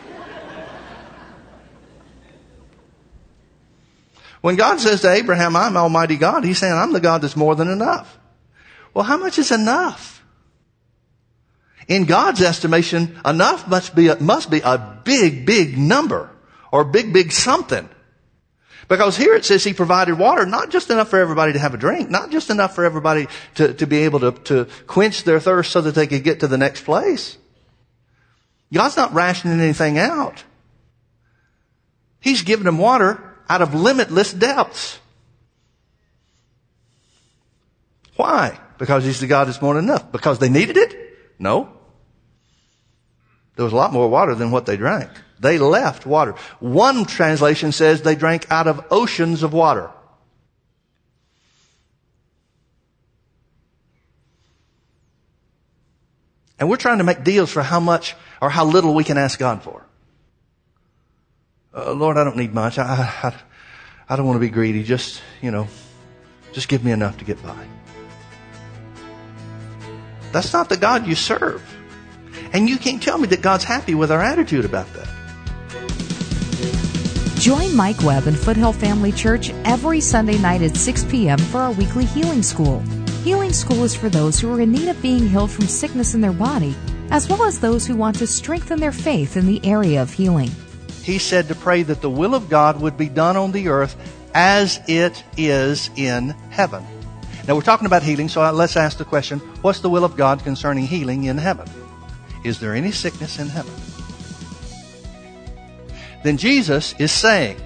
When 4.40 4.56
God 4.56 4.80
says 4.80 5.02
to 5.02 5.12
Abraham, 5.12 5.54
I'm 5.54 5.76
Almighty 5.76 6.16
God, 6.16 6.44
He's 6.44 6.58
saying, 6.58 6.72
I'm 6.72 6.92
the 6.92 7.00
God 7.00 7.20
that's 7.20 7.36
more 7.36 7.54
than 7.54 7.68
enough. 7.68 8.18
Well, 8.94 9.04
how 9.04 9.18
much 9.18 9.38
is 9.38 9.50
enough? 9.50 10.19
In 11.90 12.04
God's 12.04 12.40
estimation, 12.40 13.20
enough 13.26 13.66
must 13.66 13.96
be, 13.96 14.14
must 14.14 14.48
be 14.48 14.60
a 14.60 15.00
big, 15.02 15.44
big 15.44 15.76
number 15.76 16.30
or 16.70 16.84
big, 16.84 17.12
big 17.12 17.32
something. 17.32 17.88
Because 18.86 19.16
here 19.16 19.34
it 19.34 19.44
says 19.44 19.64
he 19.64 19.74
provided 19.74 20.16
water, 20.16 20.46
not 20.46 20.70
just 20.70 20.88
enough 20.90 21.08
for 21.08 21.18
everybody 21.18 21.52
to 21.52 21.58
have 21.58 21.74
a 21.74 21.76
drink, 21.76 22.08
not 22.08 22.30
just 22.30 22.48
enough 22.48 22.76
for 22.76 22.84
everybody 22.84 23.26
to, 23.56 23.74
to 23.74 23.88
be 23.88 24.04
able 24.04 24.20
to, 24.20 24.30
to 24.44 24.68
quench 24.86 25.24
their 25.24 25.40
thirst 25.40 25.72
so 25.72 25.80
that 25.80 25.96
they 25.96 26.06
could 26.06 26.22
get 26.22 26.40
to 26.40 26.46
the 26.46 26.56
next 26.56 26.84
place. 26.84 27.36
God's 28.72 28.96
not 28.96 29.12
rationing 29.12 29.60
anything 29.60 29.98
out. 29.98 30.44
He's 32.20 32.42
giving 32.42 32.66
them 32.66 32.78
water 32.78 33.20
out 33.48 33.62
of 33.62 33.74
limitless 33.74 34.32
depths. 34.32 35.00
Why? 38.14 38.60
Because 38.78 39.04
he's 39.04 39.18
the 39.18 39.26
God 39.26 39.48
that's 39.48 39.60
more 39.60 39.74
than 39.74 39.86
enough. 39.86 40.12
Because 40.12 40.38
they 40.38 40.48
needed 40.48 40.76
it? 40.76 40.96
No. 41.40 41.79
There 43.60 43.64
was 43.66 43.74
a 43.74 43.76
lot 43.76 43.92
more 43.92 44.08
water 44.08 44.34
than 44.34 44.52
what 44.52 44.64
they 44.64 44.78
drank. 44.78 45.10
They 45.38 45.58
left 45.58 46.06
water. 46.06 46.34
One 46.60 47.04
translation 47.04 47.72
says 47.72 48.00
they 48.00 48.14
drank 48.14 48.50
out 48.50 48.66
of 48.66 48.86
oceans 48.90 49.42
of 49.42 49.52
water. 49.52 49.90
And 56.58 56.70
we're 56.70 56.78
trying 56.78 56.96
to 56.98 57.04
make 57.04 57.22
deals 57.22 57.52
for 57.52 57.60
how 57.60 57.80
much 57.80 58.16
or 58.40 58.48
how 58.48 58.64
little 58.64 58.94
we 58.94 59.04
can 59.04 59.18
ask 59.18 59.38
God 59.38 59.62
for 59.62 59.84
uh, 61.74 61.92
Lord, 61.92 62.16
I 62.16 62.24
don't 62.24 62.38
need 62.38 62.54
much. 62.54 62.78
I, 62.78 63.12
I, 63.22 63.34
I 64.08 64.16
don't 64.16 64.24
want 64.24 64.36
to 64.36 64.40
be 64.40 64.48
greedy. 64.48 64.84
Just, 64.84 65.20
you 65.42 65.50
know, 65.50 65.68
just 66.54 66.66
give 66.66 66.82
me 66.82 66.92
enough 66.92 67.18
to 67.18 67.26
get 67.26 67.42
by. 67.42 67.66
That's 70.32 70.54
not 70.54 70.70
the 70.70 70.78
God 70.78 71.06
you 71.06 71.14
serve. 71.14 71.62
And 72.52 72.68
you 72.68 72.78
can't 72.78 73.02
tell 73.02 73.18
me 73.18 73.28
that 73.28 73.42
God's 73.42 73.64
happy 73.64 73.94
with 73.94 74.10
our 74.10 74.20
attitude 74.20 74.64
about 74.64 74.86
that. 74.94 75.08
Join 77.38 77.74
Mike 77.74 78.02
Webb 78.02 78.26
and 78.26 78.38
Foothill 78.38 78.72
Family 78.72 79.12
Church 79.12 79.50
every 79.64 80.00
Sunday 80.00 80.36
night 80.38 80.60
at 80.60 80.76
6 80.76 81.04
p.m. 81.04 81.38
for 81.38 81.58
our 81.58 81.72
weekly 81.72 82.04
healing 82.04 82.42
school. 82.42 82.80
Healing 83.22 83.52
school 83.52 83.84
is 83.84 83.94
for 83.94 84.08
those 84.08 84.38
who 84.38 84.52
are 84.52 84.60
in 84.60 84.72
need 84.72 84.88
of 84.88 85.00
being 85.00 85.28
healed 85.28 85.50
from 85.50 85.66
sickness 85.66 86.12
in 86.14 86.20
their 86.20 86.32
body, 86.32 86.74
as 87.10 87.28
well 87.28 87.44
as 87.44 87.58
those 87.58 87.86
who 87.86 87.96
want 87.96 88.18
to 88.18 88.26
strengthen 88.26 88.78
their 88.78 88.92
faith 88.92 89.36
in 89.36 89.46
the 89.46 89.64
area 89.64 90.02
of 90.02 90.12
healing. 90.12 90.50
He 91.02 91.18
said 91.18 91.48
to 91.48 91.54
pray 91.54 91.82
that 91.84 92.02
the 92.02 92.10
will 92.10 92.34
of 92.34 92.50
God 92.50 92.80
would 92.80 92.98
be 92.98 93.08
done 93.08 93.36
on 93.36 93.52
the 93.52 93.68
earth 93.68 93.96
as 94.34 94.80
it 94.86 95.24
is 95.36 95.88
in 95.96 96.30
heaven. 96.50 96.84
Now 97.48 97.54
we're 97.54 97.62
talking 97.62 97.86
about 97.86 98.02
healing, 98.02 98.28
so 98.28 98.50
let's 98.52 98.76
ask 98.76 98.98
the 98.98 99.04
question, 99.04 99.38
what's 99.62 99.80
the 99.80 99.88
will 99.88 100.04
of 100.04 100.16
God 100.16 100.44
concerning 100.44 100.86
healing 100.86 101.24
in 101.24 101.38
heaven? 101.38 101.66
Is 102.44 102.58
there 102.60 102.74
any 102.74 102.92
sickness 102.92 103.38
in 103.38 103.48
heaven? 103.48 103.74
Then 106.22 106.36
Jesus 106.36 106.94
is 106.98 107.12
saying 107.12 107.58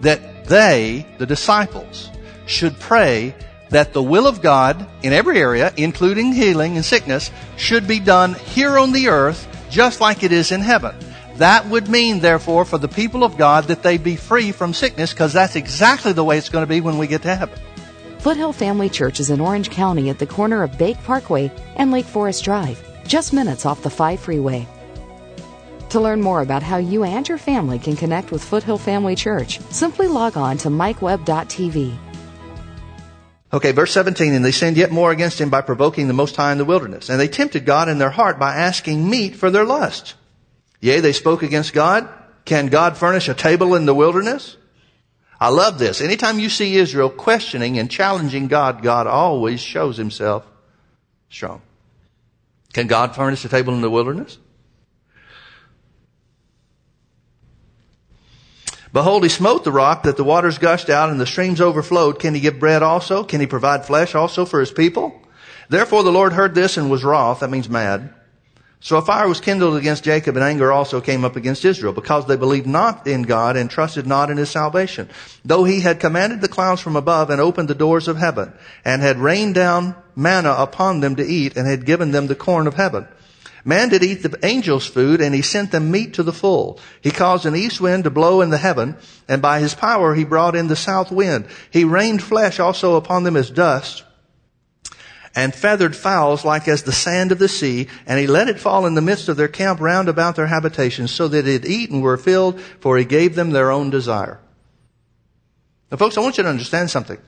that 0.00 0.44
they, 0.46 1.06
the 1.18 1.26
disciples, 1.26 2.10
should 2.46 2.78
pray 2.78 3.34
that 3.70 3.92
the 3.92 4.02
will 4.02 4.26
of 4.26 4.42
God 4.42 4.86
in 5.02 5.12
every 5.12 5.38
area, 5.38 5.72
including 5.76 6.32
healing 6.32 6.76
and 6.76 6.84
sickness, 6.84 7.30
should 7.56 7.86
be 7.86 8.00
done 8.00 8.34
here 8.34 8.78
on 8.78 8.92
the 8.92 9.08
earth 9.08 9.46
just 9.70 10.00
like 10.00 10.22
it 10.22 10.32
is 10.32 10.52
in 10.52 10.60
heaven. 10.60 10.94
That 11.36 11.66
would 11.66 11.88
mean, 11.88 12.20
therefore, 12.20 12.64
for 12.64 12.76
the 12.76 12.88
people 12.88 13.24
of 13.24 13.38
God 13.38 13.64
that 13.64 13.82
they 13.82 13.96
be 13.96 14.16
free 14.16 14.52
from 14.52 14.74
sickness 14.74 15.12
because 15.12 15.32
that's 15.32 15.56
exactly 15.56 16.12
the 16.12 16.24
way 16.24 16.36
it's 16.36 16.50
going 16.50 16.64
to 16.64 16.68
be 16.68 16.80
when 16.80 16.98
we 16.98 17.06
get 17.06 17.22
to 17.22 17.34
heaven. 17.34 17.58
Foothill 18.18 18.52
Family 18.52 18.90
Church 18.90 19.20
is 19.20 19.30
in 19.30 19.40
Orange 19.40 19.70
County 19.70 20.10
at 20.10 20.18
the 20.18 20.26
corner 20.26 20.62
of 20.62 20.76
Bake 20.76 21.02
Parkway 21.04 21.50
and 21.76 21.90
Lake 21.90 22.04
Forest 22.04 22.44
Drive, 22.44 22.78
just 23.10 23.32
minutes 23.32 23.66
off 23.66 23.82
the 23.82 23.90
5 23.90 24.20
freeway. 24.20 24.68
To 25.88 26.00
learn 26.00 26.20
more 26.22 26.42
about 26.42 26.62
how 26.62 26.76
you 26.76 27.02
and 27.02 27.28
your 27.28 27.38
family 27.38 27.80
can 27.80 27.96
connect 27.96 28.30
with 28.30 28.44
Foothill 28.44 28.78
Family 28.78 29.16
Church, 29.16 29.58
simply 29.70 30.06
log 30.06 30.36
on 30.36 30.56
to 30.58 30.68
mikewebb.tv. 30.68 31.98
Okay, 33.52 33.72
verse 33.72 33.90
17, 33.90 34.32
and 34.32 34.44
they 34.44 34.52
sinned 34.52 34.76
yet 34.76 34.92
more 34.92 35.10
against 35.10 35.40
him 35.40 35.50
by 35.50 35.60
provoking 35.60 36.06
the 36.06 36.14
Most 36.14 36.36
High 36.36 36.52
in 36.52 36.58
the 36.58 36.64
wilderness. 36.64 37.10
And 37.10 37.18
they 37.18 37.26
tempted 37.26 37.66
God 37.66 37.88
in 37.88 37.98
their 37.98 38.10
heart 38.10 38.38
by 38.38 38.54
asking 38.54 39.10
meat 39.10 39.34
for 39.34 39.50
their 39.50 39.64
lust. 39.64 40.14
Yea, 40.78 41.00
they 41.00 41.12
spoke 41.12 41.42
against 41.42 41.72
God. 41.72 42.08
Can 42.44 42.68
God 42.68 42.96
furnish 42.96 43.28
a 43.28 43.34
table 43.34 43.74
in 43.74 43.86
the 43.86 43.94
wilderness? 43.94 44.56
I 45.40 45.48
love 45.48 45.80
this. 45.80 46.00
Anytime 46.00 46.38
you 46.38 46.48
see 46.48 46.76
Israel 46.76 47.10
questioning 47.10 47.76
and 47.76 47.90
challenging 47.90 48.46
God, 48.46 48.82
God 48.82 49.08
always 49.08 49.60
shows 49.60 49.96
himself 49.96 50.46
strong. 51.28 51.60
Can 52.72 52.86
God 52.86 53.14
furnish 53.14 53.44
a 53.44 53.48
table 53.48 53.74
in 53.74 53.80
the 53.80 53.90
wilderness? 53.90 54.38
Behold, 58.92 59.22
he 59.22 59.28
smote 59.28 59.62
the 59.62 59.72
rock 59.72 60.02
that 60.02 60.16
the 60.16 60.24
waters 60.24 60.58
gushed 60.58 60.90
out 60.90 61.10
and 61.10 61.20
the 61.20 61.26
streams 61.26 61.60
overflowed. 61.60 62.18
Can 62.18 62.34
he 62.34 62.40
give 62.40 62.58
bread 62.58 62.82
also? 62.82 63.22
Can 63.22 63.40
he 63.40 63.46
provide 63.46 63.84
flesh 63.84 64.14
also 64.14 64.44
for 64.44 64.58
his 64.58 64.72
people? 64.72 65.20
Therefore 65.68 66.02
the 66.02 66.10
Lord 66.10 66.32
heard 66.32 66.54
this 66.54 66.76
and 66.76 66.90
was 66.90 67.04
wroth. 67.04 67.40
That 67.40 67.50
means 67.50 67.68
mad. 67.68 68.12
So 68.82 68.96
a 68.96 69.02
fire 69.02 69.28
was 69.28 69.40
kindled 69.40 69.76
against 69.76 70.04
Jacob 70.04 70.36
and 70.36 70.44
anger 70.44 70.72
also 70.72 71.02
came 71.02 71.22
up 71.22 71.36
against 71.36 71.66
Israel 71.66 71.92
because 71.92 72.26
they 72.26 72.36
believed 72.36 72.66
not 72.66 73.06
in 73.06 73.22
God 73.22 73.56
and 73.56 73.70
trusted 73.70 74.06
not 74.06 74.30
in 74.30 74.38
his 74.38 74.48
salvation. 74.48 75.10
Though 75.44 75.64
he 75.64 75.80
had 75.80 76.00
commanded 76.00 76.40
the 76.40 76.48
clouds 76.48 76.80
from 76.80 76.96
above 76.96 77.28
and 77.28 77.42
opened 77.42 77.68
the 77.68 77.74
doors 77.74 78.08
of 78.08 78.16
heaven 78.16 78.54
and 78.82 79.02
had 79.02 79.18
rained 79.18 79.54
down 79.54 79.96
manna 80.16 80.54
upon 80.56 81.00
them 81.00 81.16
to 81.16 81.26
eat 81.26 81.56
and 81.56 81.66
had 81.66 81.84
given 81.84 82.12
them 82.12 82.26
the 82.26 82.34
corn 82.34 82.66
of 82.66 82.74
heaven. 82.74 83.06
Man 83.64 83.90
did 83.90 84.02
eat 84.02 84.22
the 84.22 84.38
angels' 84.42 84.86
food, 84.86 85.20
and 85.20 85.34
he 85.34 85.42
sent 85.42 85.70
them 85.70 85.90
meat 85.90 86.14
to 86.14 86.22
the 86.22 86.32
full. 86.32 86.80
He 87.02 87.10
caused 87.10 87.44
an 87.44 87.54
east 87.54 87.78
wind 87.78 88.04
to 88.04 88.10
blow 88.10 88.40
in 88.40 88.48
the 88.48 88.56
heaven, 88.56 88.96
and 89.28 89.42
by 89.42 89.60
his 89.60 89.74
power 89.74 90.14
he 90.14 90.24
brought 90.24 90.56
in 90.56 90.68
the 90.68 90.76
south 90.76 91.12
wind. 91.12 91.46
He 91.70 91.84
rained 91.84 92.22
flesh 92.22 92.58
also 92.58 92.96
upon 92.96 93.24
them 93.24 93.36
as 93.36 93.50
dust, 93.50 94.02
and 95.34 95.54
feathered 95.54 95.94
fowls 95.94 96.44
like 96.44 96.66
as 96.66 96.82
the 96.82 96.92
sand 96.92 97.32
of 97.32 97.38
the 97.38 97.48
sea, 97.48 97.88
and 98.06 98.18
he 98.18 98.26
let 98.26 98.48
it 98.48 98.58
fall 98.58 98.86
in 98.86 98.94
the 98.94 99.00
midst 99.00 99.28
of 99.28 99.36
their 99.36 99.48
camp 99.48 99.80
round 99.80 100.08
about 100.08 100.36
their 100.36 100.46
habitations, 100.46 101.10
so 101.10 101.28
that 101.28 101.46
it 101.46 101.64
eat 101.64 101.90
and 101.90 102.02
were 102.02 102.16
filled, 102.16 102.60
for 102.80 102.98
he 102.98 103.04
gave 103.04 103.34
them 103.34 103.50
their 103.50 103.70
own 103.70 103.90
desire. 103.90 104.40
Now 105.90 105.98
folks, 105.98 106.16
I 106.16 106.20
want 106.20 106.38
you 106.38 106.44
to 106.44 106.50
understand 106.50 106.90
something. 106.90 107.18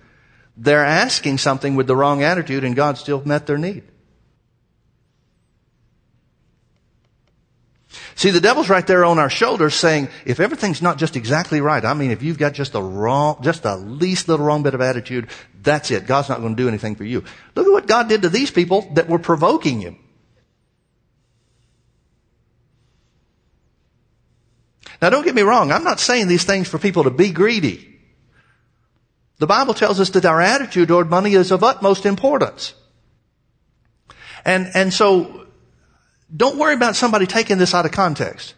They're 0.56 0.84
asking 0.84 1.38
something 1.38 1.76
with 1.76 1.86
the 1.86 1.96
wrong 1.96 2.22
attitude, 2.22 2.64
and 2.64 2.76
God 2.76 2.98
still 2.98 3.22
met 3.24 3.46
their 3.46 3.58
need. 3.58 3.84
See, 8.14 8.30
the 8.30 8.40
devil's 8.40 8.68
right 8.68 8.86
there 8.86 9.04
on 9.04 9.18
our 9.18 9.30
shoulders 9.30 9.74
saying, 9.74 10.08
if 10.24 10.40
everything's 10.40 10.82
not 10.82 10.98
just 10.98 11.16
exactly 11.16 11.60
right, 11.60 11.84
I 11.84 11.94
mean, 11.94 12.10
if 12.10 12.22
you've 12.22 12.38
got 12.38 12.54
just 12.54 12.72
the 12.72 12.82
wrong, 12.82 13.38
just 13.42 13.62
the 13.62 13.76
least 13.76 14.28
little 14.28 14.46
wrong 14.46 14.62
bit 14.62 14.74
of 14.74 14.80
attitude, 14.80 15.28
that's 15.62 15.90
it. 15.90 16.06
God's 16.06 16.28
not 16.28 16.40
going 16.40 16.56
to 16.56 16.62
do 16.62 16.68
anything 16.68 16.96
for 16.96 17.04
you. 17.04 17.24
Look 17.54 17.66
at 17.66 17.72
what 17.72 17.86
God 17.86 18.08
did 18.08 18.22
to 18.22 18.28
these 18.28 18.50
people 18.50 18.88
that 18.94 19.08
were 19.08 19.18
provoking 19.18 19.80
him. 19.80 19.98
Now 25.00 25.10
don't 25.10 25.24
get 25.24 25.34
me 25.34 25.42
wrong. 25.42 25.72
I'm 25.72 25.84
not 25.84 25.98
saying 26.00 26.28
these 26.28 26.44
things 26.44 26.68
for 26.68 26.78
people 26.78 27.04
to 27.04 27.10
be 27.10 27.32
greedy. 27.32 27.98
The 29.38 29.48
Bible 29.48 29.74
tells 29.74 29.98
us 29.98 30.10
that 30.10 30.24
our 30.24 30.40
attitude 30.40 30.88
toward 30.88 31.10
money 31.10 31.34
is 31.34 31.50
of 31.50 31.64
utmost 31.64 32.06
importance. 32.06 32.74
And, 34.44 34.70
and 34.74 34.94
so 34.94 35.41
don't 36.34 36.56
worry 36.58 36.74
about 36.74 36.96
somebody 36.96 37.26
taking 37.26 37.58
this 37.58 37.74
out 37.74 37.84
of 37.84 37.92
context. 37.92 38.54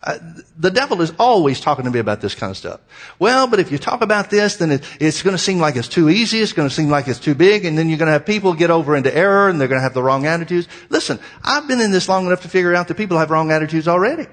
Uh, 0.00 0.16
the 0.56 0.70
devil 0.70 1.02
is 1.02 1.12
always 1.18 1.60
talking 1.60 1.84
to 1.84 1.90
me 1.90 1.98
about 1.98 2.20
this 2.20 2.34
kind 2.34 2.50
of 2.50 2.56
stuff. 2.56 2.80
Well, 3.18 3.48
but 3.48 3.58
if 3.58 3.72
you 3.72 3.78
talk 3.78 4.00
about 4.00 4.30
this, 4.30 4.56
then 4.56 4.70
it, 4.70 4.84
it's 5.00 5.22
going 5.22 5.34
to 5.34 5.42
seem 5.42 5.58
like 5.58 5.74
it's 5.74 5.88
too 5.88 6.08
easy. 6.08 6.38
It's 6.38 6.52
going 6.52 6.68
to 6.68 6.74
seem 6.74 6.88
like 6.88 7.08
it's 7.08 7.18
too 7.18 7.34
big. 7.34 7.64
And 7.64 7.76
then 7.76 7.88
you're 7.88 7.98
going 7.98 8.06
to 8.06 8.12
have 8.12 8.24
people 8.24 8.54
get 8.54 8.70
over 8.70 8.94
into 8.94 9.14
error 9.14 9.48
and 9.48 9.60
they're 9.60 9.66
going 9.66 9.80
to 9.80 9.82
have 9.82 9.94
the 9.94 10.02
wrong 10.02 10.24
attitudes. 10.24 10.68
Listen, 10.88 11.18
I've 11.42 11.66
been 11.66 11.80
in 11.80 11.90
this 11.90 12.08
long 12.08 12.26
enough 12.26 12.42
to 12.42 12.48
figure 12.48 12.76
out 12.76 12.86
that 12.88 12.96
people 12.96 13.18
have 13.18 13.30
wrong 13.30 13.50
attitudes 13.50 13.88
already. 13.88 14.26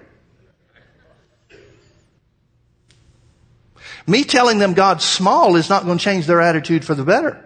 Me 4.08 4.24
telling 4.24 4.60
them 4.60 4.76
God's 4.76 5.04
small 5.04 5.56
is 5.56 5.68
not 5.68 5.84
going 5.84 5.98
to 5.98 6.04
change 6.04 6.28
their 6.28 6.42
attitude 6.42 6.86
for 6.86 6.94
the 6.94 7.04
better. 7.04 7.44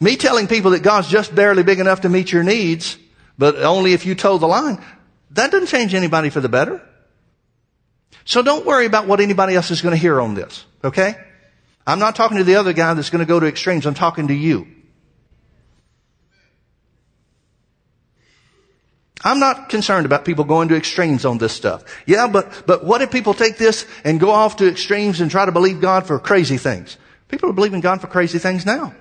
Me 0.00 0.16
telling 0.16 0.46
people 0.46 0.72
that 0.72 0.82
God's 0.82 1.08
just 1.08 1.34
barely 1.34 1.62
big 1.62 1.80
enough 1.80 2.02
to 2.02 2.08
meet 2.08 2.32
your 2.32 2.42
needs, 2.42 2.98
but 3.38 3.56
only 3.56 3.92
if 3.92 4.06
you 4.06 4.14
toe 4.14 4.38
the 4.38 4.46
line, 4.46 4.82
that 5.30 5.50
doesn't 5.50 5.68
change 5.68 5.94
anybody 5.94 6.30
for 6.30 6.40
the 6.40 6.48
better. 6.48 6.82
So 8.24 8.42
don't 8.42 8.64
worry 8.64 8.86
about 8.86 9.06
what 9.06 9.20
anybody 9.20 9.54
else 9.54 9.70
is 9.70 9.82
going 9.82 9.94
to 9.94 10.00
hear 10.00 10.20
on 10.20 10.34
this, 10.34 10.64
okay? 10.82 11.14
I'm 11.86 11.98
not 11.98 12.16
talking 12.16 12.38
to 12.38 12.44
the 12.44 12.56
other 12.56 12.72
guy 12.72 12.94
that's 12.94 13.10
going 13.10 13.24
to 13.24 13.28
go 13.28 13.38
to 13.38 13.46
extremes. 13.46 13.86
I'm 13.86 13.94
talking 13.94 14.28
to 14.28 14.34
you. 14.34 14.66
I'm 19.22 19.40
not 19.40 19.70
concerned 19.70 20.04
about 20.04 20.24
people 20.26 20.44
going 20.44 20.68
to 20.68 20.76
extremes 20.76 21.24
on 21.24 21.38
this 21.38 21.52
stuff. 21.52 21.82
Yeah, 22.06 22.26
but, 22.26 22.64
but 22.66 22.84
what 22.84 23.00
if 23.00 23.10
people 23.10 23.32
take 23.32 23.56
this 23.56 23.86
and 24.04 24.20
go 24.20 24.30
off 24.30 24.56
to 24.56 24.68
extremes 24.68 25.20
and 25.20 25.30
try 25.30 25.46
to 25.46 25.52
believe 25.52 25.80
God 25.80 26.06
for 26.06 26.18
crazy 26.18 26.58
things? 26.58 26.98
People 27.28 27.48
are 27.48 27.54
believing 27.54 27.80
God 27.80 28.02
for 28.02 28.06
crazy 28.06 28.38
things 28.38 28.66
now. 28.66 28.94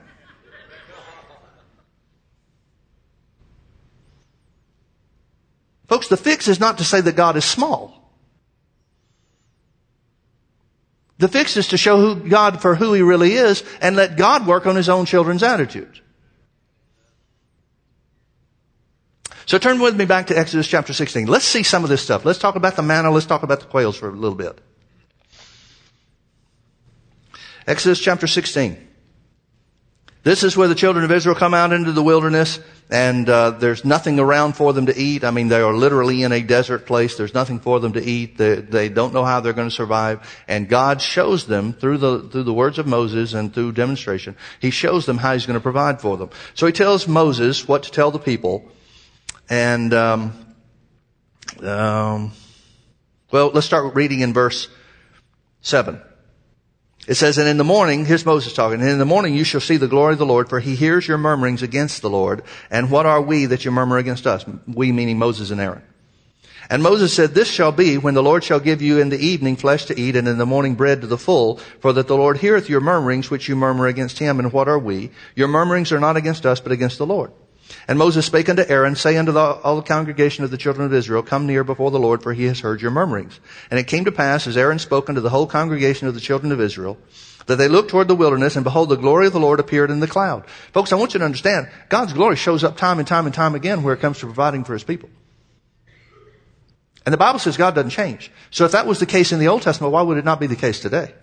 Folks, 5.87 6.07
the 6.07 6.17
fix 6.17 6.47
is 6.47 6.59
not 6.59 6.77
to 6.77 6.83
say 6.83 7.01
that 7.01 7.15
God 7.15 7.35
is 7.35 7.45
small. 7.45 7.99
The 11.17 11.27
fix 11.27 11.55
is 11.57 11.69
to 11.69 11.77
show 11.77 11.97
who 11.99 12.27
God 12.27 12.61
for 12.61 12.75
who 12.75 12.93
He 12.93 13.01
really 13.01 13.33
is 13.33 13.63
and 13.81 13.95
let 13.95 14.17
God 14.17 14.47
work 14.47 14.65
on 14.65 14.75
His 14.75 14.89
own 14.89 15.05
children's 15.05 15.43
attitudes. 15.43 16.01
So 19.45 19.57
turn 19.57 19.79
with 19.79 19.95
me 19.95 20.05
back 20.05 20.27
to 20.27 20.37
Exodus 20.37 20.67
chapter 20.67 20.93
16. 20.93 21.27
Let's 21.27 21.45
see 21.45 21.63
some 21.63 21.83
of 21.83 21.89
this 21.89 22.01
stuff. 22.01 22.25
Let's 22.25 22.39
talk 22.39 22.55
about 22.55 22.75
the 22.75 22.81
manna. 22.81 23.11
Let's 23.11 23.25
talk 23.25 23.43
about 23.43 23.59
the 23.59 23.65
quails 23.65 23.97
for 23.97 24.09
a 24.09 24.11
little 24.11 24.37
bit. 24.37 24.59
Exodus 27.67 27.99
chapter 27.99 28.27
16. 28.27 28.87
This 30.23 30.43
is 30.43 30.55
where 30.55 30.69
the 30.69 30.75
children 30.75 31.03
of 31.03 31.11
Israel 31.11 31.35
come 31.35 31.53
out 31.53 31.73
into 31.73 31.91
the 31.91 32.03
wilderness 32.03 32.59
and 32.89 33.27
uh, 33.27 33.51
there's 33.51 33.85
nothing 33.85 34.19
around 34.19 34.53
for 34.53 34.73
them 34.73 34.85
to 34.87 34.97
eat. 34.97 35.23
I 35.23 35.31
mean, 35.31 35.47
they 35.47 35.61
are 35.61 35.73
literally 35.73 36.23
in 36.23 36.31
a 36.31 36.41
desert 36.41 36.85
place. 36.85 37.15
There's 37.17 37.33
nothing 37.33 37.59
for 37.59 37.79
them 37.79 37.93
to 37.93 38.03
eat. 38.03 38.37
They, 38.37 38.55
they 38.55 38.89
don't 38.89 39.13
know 39.13 39.23
how 39.23 39.39
they're 39.39 39.53
going 39.53 39.69
to 39.69 39.75
survive. 39.75 40.27
And 40.47 40.67
God 40.69 41.01
shows 41.01 41.47
them 41.47 41.73
through 41.73 41.97
the 41.97 42.29
through 42.29 42.43
the 42.43 42.53
words 42.53 42.77
of 42.77 42.87
Moses 42.87 43.33
and 43.33 43.53
through 43.53 43.71
demonstration. 43.71 44.35
He 44.59 44.69
shows 44.69 45.05
them 45.05 45.17
how 45.17 45.33
He's 45.33 45.45
going 45.45 45.59
to 45.59 45.63
provide 45.63 46.01
for 46.01 46.17
them. 46.17 46.29
So 46.53 46.67
He 46.67 46.73
tells 46.73 47.07
Moses 47.07 47.67
what 47.67 47.83
to 47.83 47.91
tell 47.91 48.11
the 48.11 48.19
people, 48.19 48.69
and 49.49 49.93
um, 49.93 50.55
um, 51.61 52.31
Well, 53.31 53.51
let's 53.53 53.65
start 53.65 53.95
reading 53.95 54.19
in 54.19 54.33
verse 54.33 54.67
7. 55.61 55.99
It 57.07 57.15
says, 57.15 57.37
And 57.37 57.49
in 57.49 57.57
the 57.57 57.63
morning, 57.63 58.05
here's 58.05 58.25
Moses 58.25 58.53
talking, 58.53 58.79
and 58.79 58.89
in 58.89 58.99
the 58.99 59.05
morning 59.05 59.35
you 59.35 59.43
shall 59.43 59.61
see 59.61 59.77
the 59.77 59.87
glory 59.87 60.13
of 60.13 60.19
the 60.19 60.25
Lord, 60.25 60.49
for 60.49 60.59
he 60.59 60.75
hears 60.75 61.07
your 61.07 61.17
murmurings 61.17 61.61
against 61.61 62.01
the 62.01 62.09
Lord. 62.09 62.43
And 62.71 62.89
what 62.89 63.05
are 63.05 63.21
we 63.21 63.45
that 63.47 63.65
you 63.65 63.71
murmur 63.71 63.97
against 63.97 64.25
us? 64.25 64.45
We 64.67 64.91
meaning 64.91 65.17
Moses 65.17 65.51
and 65.51 65.59
Aaron. 65.59 65.83
And 66.69 66.81
Moses 66.81 67.13
said, 67.13 67.33
This 67.33 67.49
shall 67.49 67.73
be 67.73 67.97
when 67.97 68.13
the 68.13 68.23
Lord 68.23 68.43
shall 68.43 68.59
give 68.59 68.81
you 68.81 68.99
in 68.99 69.09
the 69.09 69.19
evening 69.19 69.57
flesh 69.57 69.85
to 69.85 69.99
eat, 69.99 70.15
and 70.15 70.27
in 70.27 70.37
the 70.37 70.45
morning 70.45 70.75
bread 70.75 71.01
to 71.01 71.07
the 71.07 71.17
full, 71.17 71.57
for 71.81 71.91
that 71.93 72.07
the 72.07 72.15
Lord 72.15 72.37
heareth 72.37 72.69
your 72.69 72.79
murmurings 72.79 73.29
which 73.29 73.49
you 73.49 73.55
murmur 73.55 73.87
against 73.87 74.19
him. 74.19 74.39
And 74.39 74.53
what 74.53 74.69
are 74.69 74.79
we? 74.79 75.11
Your 75.35 75.49
murmurings 75.49 75.91
are 75.91 75.99
not 75.99 76.15
against 76.15 76.45
us, 76.45 76.61
but 76.61 76.71
against 76.71 76.97
the 76.99 77.05
Lord. 77.05 77.31
And 77.87 77.99
Moses 77.99 78.25
spake 78.25 78.49
unto 78.49 78.63
Aaron, 78.67 78.95
say 78.95 79.17
unto 79.17 79.31
the, 79.31 79.39
all 79.39 79.75
the 79.75 79.81
congregation 79.81 80.43
of 80.43 80.51
the 80.51 80.57
children 80.57 80.85
of 80.85 80.93
Israel, 80.93 81.23
Come 81.23 81.45
near 81.45 81.63
before 81.63 81.91
the 81.91 81.99
Lord, 81.99 82.23
for 82.23 82.33
he 82.33 82.45
has 82.45 82.59
heard 82.59 82.81
your 82.81 82.91
murmurings. 82.91 83.39
And 83.69 83.79
it 83.79 83.87
came 83.87 84.05
to 84.05 84.11
pass, 84.11 84.47
as 84.47 84.57
Aaron 84.57 84.79
spoke 84.79 85.09
unto 85.09 85.21
the 85.21 85.29
whole 85.29 85.47
congregation 85.47 86.07
of 86.07 86.13
the 86.13 86.19
children 86.19 86.51
of 86.51 86.61
Israel, 86.61 86.97
that 87.47 87.57
they 87.57 87.67
looked 87.67 87.89
toward 87.89 88.07
the 88.07 88.15
wilderness, 88.15 88.55
and 88.55 88.63
behold, 88.63 88.89
the 88.89 88.95
glory 88.95 89.27
of 89.27 89.33
the 89.33 89.39
Lord 89.39 89.59
appeared 89.59 89.91
in 89.91 89.99
the 89.99 90.07
cloud. 90.07 90.47
Folks, 90.71 90.93
I 90.93 90.95
want 90.95 91.13
you 91.13 91.19
to 91.19 91.25
understand, 91.25 91.69
God's 91.89 92.13
glory 92.13 92.35
shows 92.35 92.63
up 92.63 92.77
time 92.77 92.99
and 92.99 93.07
time 93.07 93.25
and 93.25 93.35
time 93.35 93.55
again 93.55 93.83
where 93.83 93.93
it 93.93 93.99
comes 93.99 94.19
to 94.19 94.25
providing 94.25 94.63
for 94.63 94.73
his 94.73 94.83
people. 94.83 95.09
And 97.05 97.11
the 97.11 97.17
Bible 97.17 97.39
says 97.39 97.57
God 97.57 97.75
doesn't 97.75 97.89
change. 97.89 98.31
So 98.49 98.65
if 98.65 98.71
that 98.71 98.87
was 98.87 98.99
the 98.99 99.05
case 99.05 99.33
in 99.33 99.39
the 99.39 99.49
Old 99.49 99.61
Testament, 99.61 99.91
why 99.91 100.01
would 100.01 100.17
it 100.17 100.25
not 100.25 100.39
be 100.39 100.47
the 100.47 100.55
case 100.55 100.79
today? 100.79 101.13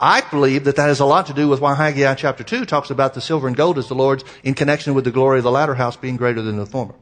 I 0.00 0.20
believe 0.20 0.64
that 0.64 0.76
that 0.76 0.88
has 0.88 1.00
a 1.00 1.04
lot 1.04 1.26
to 1.26 1.34
do 1.34 1.48
with 1.48 1.60
why 1.60 1.74
Haggai 1.74 2.14
chapter 2.14 2.44
2 2.44 2.64
talks 2.64 2.90
about 2.90 3.14
the 3.14 3.20
silver 3.20 3.46
and 3.46 3.56
gold 3.56 3.78
as 3.78 3.88
the 3.88 3.94
Lord's 3.94 4.24
in 4.42 4.54
connection 4.54 4.94
with 4.94 5.04
the 5.04 5.10
glory 5.10 5.38
of 5.38 5.44
the 5.44 5.50
latter 5.50 5.74
house 5.74 5.96
being 5.96 6.16
greater 6.16 6.42
than 6.42 6.56
the 6.56 6.66
former. 6.66 6.94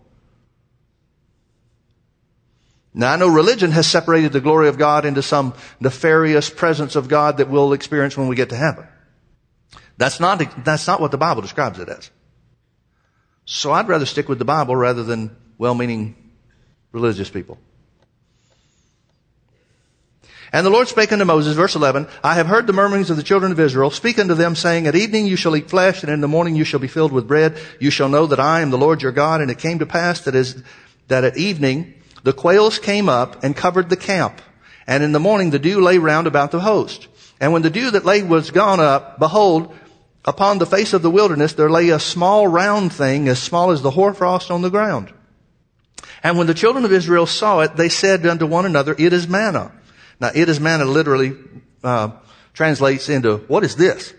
Now 2.94 3.12
I 3.12 3.16
know 3.16 3.28
religion 3.28 3.72
has 3.72 3.86
separated 3.86 4.32
the 4.32 4.40
glory 4.40 4.68
of 4.68 4.78
God 4.78 5.04
into 5.04 5.22
some 5.22 5.54
nefarious 5.80 6.48
presence 6.48 6.96
of 6.96 7.08
God 7.08 7.36
that 7.36 7.50
we'll 7.50 7.74
experience 7.74 8.16
when 8.16 8.28
we 8.28 8.36
get 8.36 8.48
to 8.50 8.56
heaven. 8.56 8.86
That's 9.98 10.20
not, 10.20 10.64
that's 10.64 10.86
not 10.86 11.00
what 11.00 11.10
the 11.10 11.18
Bible 11.18 11.42
describes 11.42 11.78
it 11.78 11.88
as. 11.88 12.10
So 13.44 13.72
I'd 13.72 13.88
rather 13.88 14.06
stick 14.06 14.28
with 14.28 14.38
the 14.38 14.44
Bible 14.44 14.74
rather 14.74 15.02
than 15.02 15.36
well-meaning 15.58 16.16
religious 16.92 17.30
people. 17.30 17.58
And 20.52 20.64
the 20.64 20.70
Lord 20.70 20.88
spake 20.88 21.12
unto 21.12 21.24
Moses, 21.24 21.56
verse 21.56 21.74
11, 21.74 22.06
I 22.22 22.35
have 22.35 22.46
heard 22.46 22.66
the 22.66 22.72
murmurings 22.72 23.11
of 23.11 23.16
the 23.16 23.22
children 23.22 23.52
of 23.52 23.61
Israel. 23.61 23.90
Speak 23.90 24.18
unto 24.18 24.35
them, 24.35 24.54
saying, 24.54 24.87
At 24.87 24.94
evening 24.94 25.26
you 25.26 25.37
shall 25.37 25.56
eat 25.56 25.68
flesh, 25.68 26.02
and 26.02 26.12
in 26.12 26.20
the 26.20 26.28
morning 26.28 26.54
you 26.54 26.64
shall 26.64 26.80
be 26.80 26.88
filled 26.88 27.12
with 27.12 27.26
bread. 27.26 27.59
You 27.80 27.90
shall 27.90 28.09
know 28.09 28.26
that 28.26 28.40
I 28.40 28.61
am 28.61 28.70
the 28.70 28.78
Lord 28.78 29.02
your 29.02 29.12
God. 29.12 29.40
And 29.40 29.50
it 29.50 29.59
came 29.59 29.80
to 29.80 29.87
pass 29.87 30.20
that 30.22 30.35
as, 30.35 30.62
that 31.09 31.24
at 31.24 31.37
evening 31.37 31.94
the 32.22 32.32
quails 32.32 32.78
came 32.78 33.09
up 33.09 33.42
and 33.44 33.56
covered 33.56 33.88
the 33.88 33.96
camp. 33.96 34.40
And 34.87 35.02
in 35.02 35.12
the 35.12 35.20
morning 35.20 35.50
the 35.50 35.59
dew 35.59 35.80
lay 35.80 35.98
round 35.98 36.26
about 36.26 36.50
the 36.50 36.61
host. 36.61 37.09
And 37.40 37.52
when 37.52 37.62
the 37.62 37.70
dew 37.70 37.90
that 37.90 38.04
lay 38.04 38.22
was 38.22 38.50
gone 38.50 38.80
up, 38.80 39.18
behold, 39.18 39.74
upon 40.24 40.59
the 40.59 40.66
face 40.66 40.92
of 40.92 41.02
the 41.02 41.11
wilderness 41.11 41.52
there 41.52 41.70
lay 41.70 41.90
a 41.90 42.00
small 42.00 42.48
round 42.48 42.92
thing 42.92 43.28
as 43.28 43.42
small 43.42 43.70
as 43.70 43.82
the 43.82 43.90
hoarfrost 43.90 44.50
on 44.50 44.62
the 44.62 44.70
ground. 44.70 45.12
And 46.22 46.38
when 46.38 46.46
the 46.46 46.54
children 46.54 46.85
of 46.85 46.92
Israel 46.92 47.26
saw 47.26 47.61
it, 47.61 47.76
they 47.76 47.88
said 47.88 48.26
unto 48.26 48.46
one 48.46 48.66
another, 48.66 48.94
It 48.98 49.12
is 49.12 49.28
manna. 49.28 49.72
Now, 50.20 50.31
it 50.35 50.48
is 50.48 50.61
manna 50.61 50.85
literally 50.85 51.37
uh, 51.85 52.11
translates 52.55 53.09
into, 53.09 53.38
What 53.48 53.64
is 53.64 53.76
this? 53.76 54.14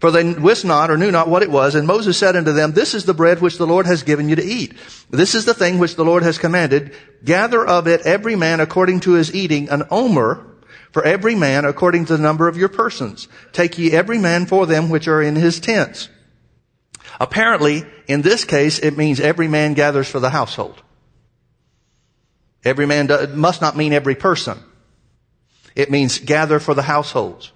For 0.00 0.12
they 0.12 0.32
wist 0.32 0.64
not 0.64 0.90
or 0.90 0.96
knew 0.96 1.10
not 1.10 1.28
what 1.28 1.42
it 1.42 1.50
was. 1.50 1.74
And 1.74 1.86
Moses 1.86 2.16
said 2.16 2.36
unto 2.36 2.52
them, 2.52 2.72
This 2.72 2.94
is 2.94 3.04
the 3.04 3.14
bread 3.14 3.40
which 3.40 3.58
the 3.58 3.66
Lord 3.66 3.86
has 3.86 4.04
given 4.04 4.28
you 4.28 4.36
to 4.36 4.44
eat. 4.44 4.74
This 5.10 5.34
is 5.34 5.44
the 5.44 5.54
thing 5.54 5.78
which 5.78 5.96
the 5.96 6.04
Lord 6.04 6.22
has 6.22 6.38
commanded. 6.38 6.94
Gather 7.24 7.66
of 7.66 7.88
it 7.88 8.02
every 8.02 8.36
man 8.36 8.60
according 8.60 9.00
to 9.00 9.14
his 9.14 9.34
eating 9.34 9.68
an 9.70 9.82
omer 9.90 10.46
for 10.92 11.04
every 11.04 11.34
man 11.34 11.64
according 11.64 12.06
to 12.06 12.16
the 12.16 12.22
number 12.22 12.46
of 12.46 12.56
your 12.56 12.68
persons. 12.68 13.26
Take 13.52 13.76
ye 13.76 13.90
every 13.90 14.18
man 14.18 14.46
for 14.46 14.66
them 14.66 14.88
which 14.88 15.08
are 15.08 15.20
in 15.20 15.34
his 15.34 15.58
tents. 15.58 16.08
Apparently, 17.18 17.84
in 18.06 18.22
this 18.22 18.44
case, 18.44 18.78
it 18.78 18.96
means 18.96 19.18
every 19.18 19.48
man 19.48 19.74
gathers 19.74 20.08
for 20.08 20.20
the 20.20 20.30
household. 20.30 20.80
Every 22.64 22.86
man 22.86 23.06
does, 23.06 23.34
must 23.34 23.60
not 23.60 23.76
mean 23.76 23.92
every 23.92 24.14
person. 24.14 24.58
It 25.74 25.90
means 25.90 26.18
gather 26.18 26.58
for 26.58 26.74
the 26.74 26.82
households. 26.82 27.52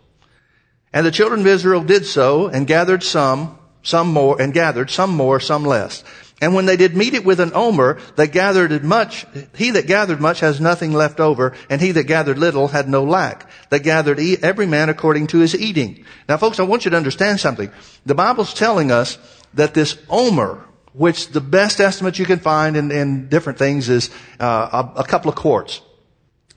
And 0.93 1.07
the 1.07 1.11
children 1.11 1.41
of 1.41 1.47
Israel 1.47 1.83
did 1.83 2.07
so 2.07 2.47
and 2.47 2.67
gathered 2.67 3.03
some, 3.03 3.59
some 3.83 4.13
more, 4.13 4.41
and 4.41 4.53
gathered 4.53 4.91
some 4.91 5.11
more, 5.11 5.41
some 5.41 5.65
less. 5.65 6.05
And 6.41 6.55
when 6.55 6.67
they 6.67 6.77
did 6.77 6.97
meet 6.97 7.15
it 7.15 7.25
with 7.25 7.39
an 7.39 7.53
omer, 7.55 8.01
they 8.17 8.27
gathered 8.27 8.85
much. 8.85 9.25
He 9.55 9.71
that 9.71 9.87
gathered 9.87 10.21
much 10.21 10.41
has 10.41 10.61
nothing 10.61 10.93
left 10.93 11.21
over, 11.21 11.55
and 11.71 11.81
he 11.81 11.93
that 11.93 12.05
gathered 12.05 12.37
little 12.37 12.69
had 12.69 12.89
no 12.89 13.05
lack. 13.05 13.49
They 13.71 13.79
gathered 13.79 14.19
every 14.43 14.67
man 14.67 14.89
according 14.89 15.29
to 15.29 15.39
his 15.39 15.55
eating. 15.55 16.05
Now 16.29 16.37
folks, 16.37 16.59
I 16.59 16.65
want 16.65 16.85
you 16.85 16.91
to 16.91 16.97
understand 16.97 17.39
something. 17.39 17.71
The 18.07 18.17
Bible's 18.17 18.55
telling 18.55 18.91
us 18.91 19.19
that 19.55 19.73
this 19.73 19.97
omer, 20.11 20.65
which 20.93 21.29
the 21.29 21.41
best 21.41 21.81
estimate 21.81 22.19
you 22.19 22.27
can 22.27 22.39
find 22.39 22.77
in, 22.77 22.91
in 22.91 23.29
different 23.29 23.59
things 23.59 23.89
is 23.89 24.11
uh, 24.39 24.91
a, 24.97 25.01
a 25.01 25.05
couple 25.05 25.31
of 25.31 25.37
quarts. 25.37 25.81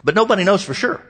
But 0.03 0.15
nobody 0.15 0.43
knows 0.43 0.63
for 0.63 0.73
sure. 0.73 1.01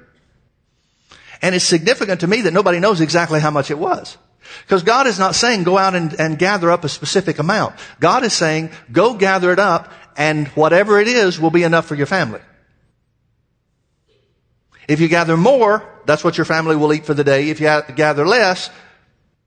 And 1.41 1.53
it's 1.53 1.65
significant 1.65 2.21
to 2.21 2.27
me 2.27 2.41
that 2.41 2.53
nobody 2.53 2.79
knows 2.79 3.01
exactly 3.01 3.39
how 3.39 3.51
much 3.51 3.71
it 3.71 3.77
was. 3.77 4.17
Because 4.61 4.83
God 4.83 5.07
is 5.07 5.19
not 5.19 5.35
saying 5.35 5.63
go 5.63 5.77
out 5.77 5.95
and, 5.95 6.13
and, 6.19 6.37
gather 6.37 6.71
up 6.71 6.83
a 6.83 6.89
specific 6.89 7.39
amount. 7.39 7.75
God 7.99 8.23
is 8.23 8.33
saying 8.33 8.71
go 8.91 9.15
gather 9.15 9.51
it 9.51 9.59
up 9.59 9.91
and 10.15 10.47
whatever 10.49 10.99
it 10.99 11.07
is 11.07 11.39
will 11.39 11.49
be 11.49 11.63
enough 11.63 11.87
for 11.87 11.95
your 11.95 12.05
family. 12.05 12.41
If 14.87 14.99
you 14.99 15.07
gather 15.07 15.35
more, 15.35 15.83
that's 16.05 16.23
what 16.23 16.37
your 16.37 16.45
family 16.45 16.75
will 16.75 16.93
eat 16.93 17.05
for 17.05 17.15
the 17.15 17.23
day. 17.23 17.49
If 17.49 17.59
you 17.59 17.81
gather 17.95 18.25
less, 18.25 18.69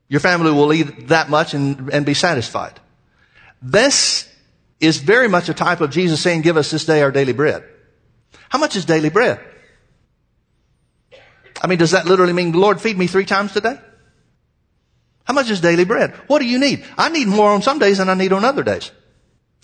your 0.09 0.19
family 0.19 0.51
will 0.51 0.73
eat 0.73 1.07
that 1.07 1.29
much 1.29 1.53
and, 1.53 1.89
and 1.93 2.05
be 2.05 2.13
satisfied. 2.13 2.79
This 3.61 4.27
is 4.79 4.97
very 4.97 5.27
much 5.27 5.49
a 5.49 5.53
type 5.53 5.81
of 5.81 5.91
Jesus 5.91 6.21
saying, 6.21 6.41
give 6.41 6.57
us 6.57 6.71
this 6.71 6.85
day 6.85 7.01
our 7.01 7.11
daily 7.11 7.33
bread. 7.33 7.63
How 8.49 8.59
much 8.59 8.75
is 8.75 8.85
daily 8.85 9.09
bread? 9.09 9.39
I 11.61 11.67
mean, 11.67 11.77
does 11.77 11.91
that 11.91 12.05
literally 12.05 12.33
mean, 12.33 12.53
Lord, 12.53 12.79
feed 12.79 12.97
me 12.97 13.07
three 13.07 13.25
times 13.25 13.51
today? 13.51 13.77
How 15.25 15.33
much 15.33 15.49
is 15.49 15.61
daily 15.61 15.85
bread? 15.85 16.15
What 16.27 16.39
do 16.39 16.47
you 16.47 16.57
need? 16.57 16.85
I 16.97 17.09
need 17.09 17.27
more 17.27 17.51
on 17.51 17.61
some 17.61 17.79
days 17.79 17.97
than 17.97 18.09
I 18.09 18.13
need 18.13 18.33
on 18.33 18.45
other 18.45 18.63
days. 18.63 18.91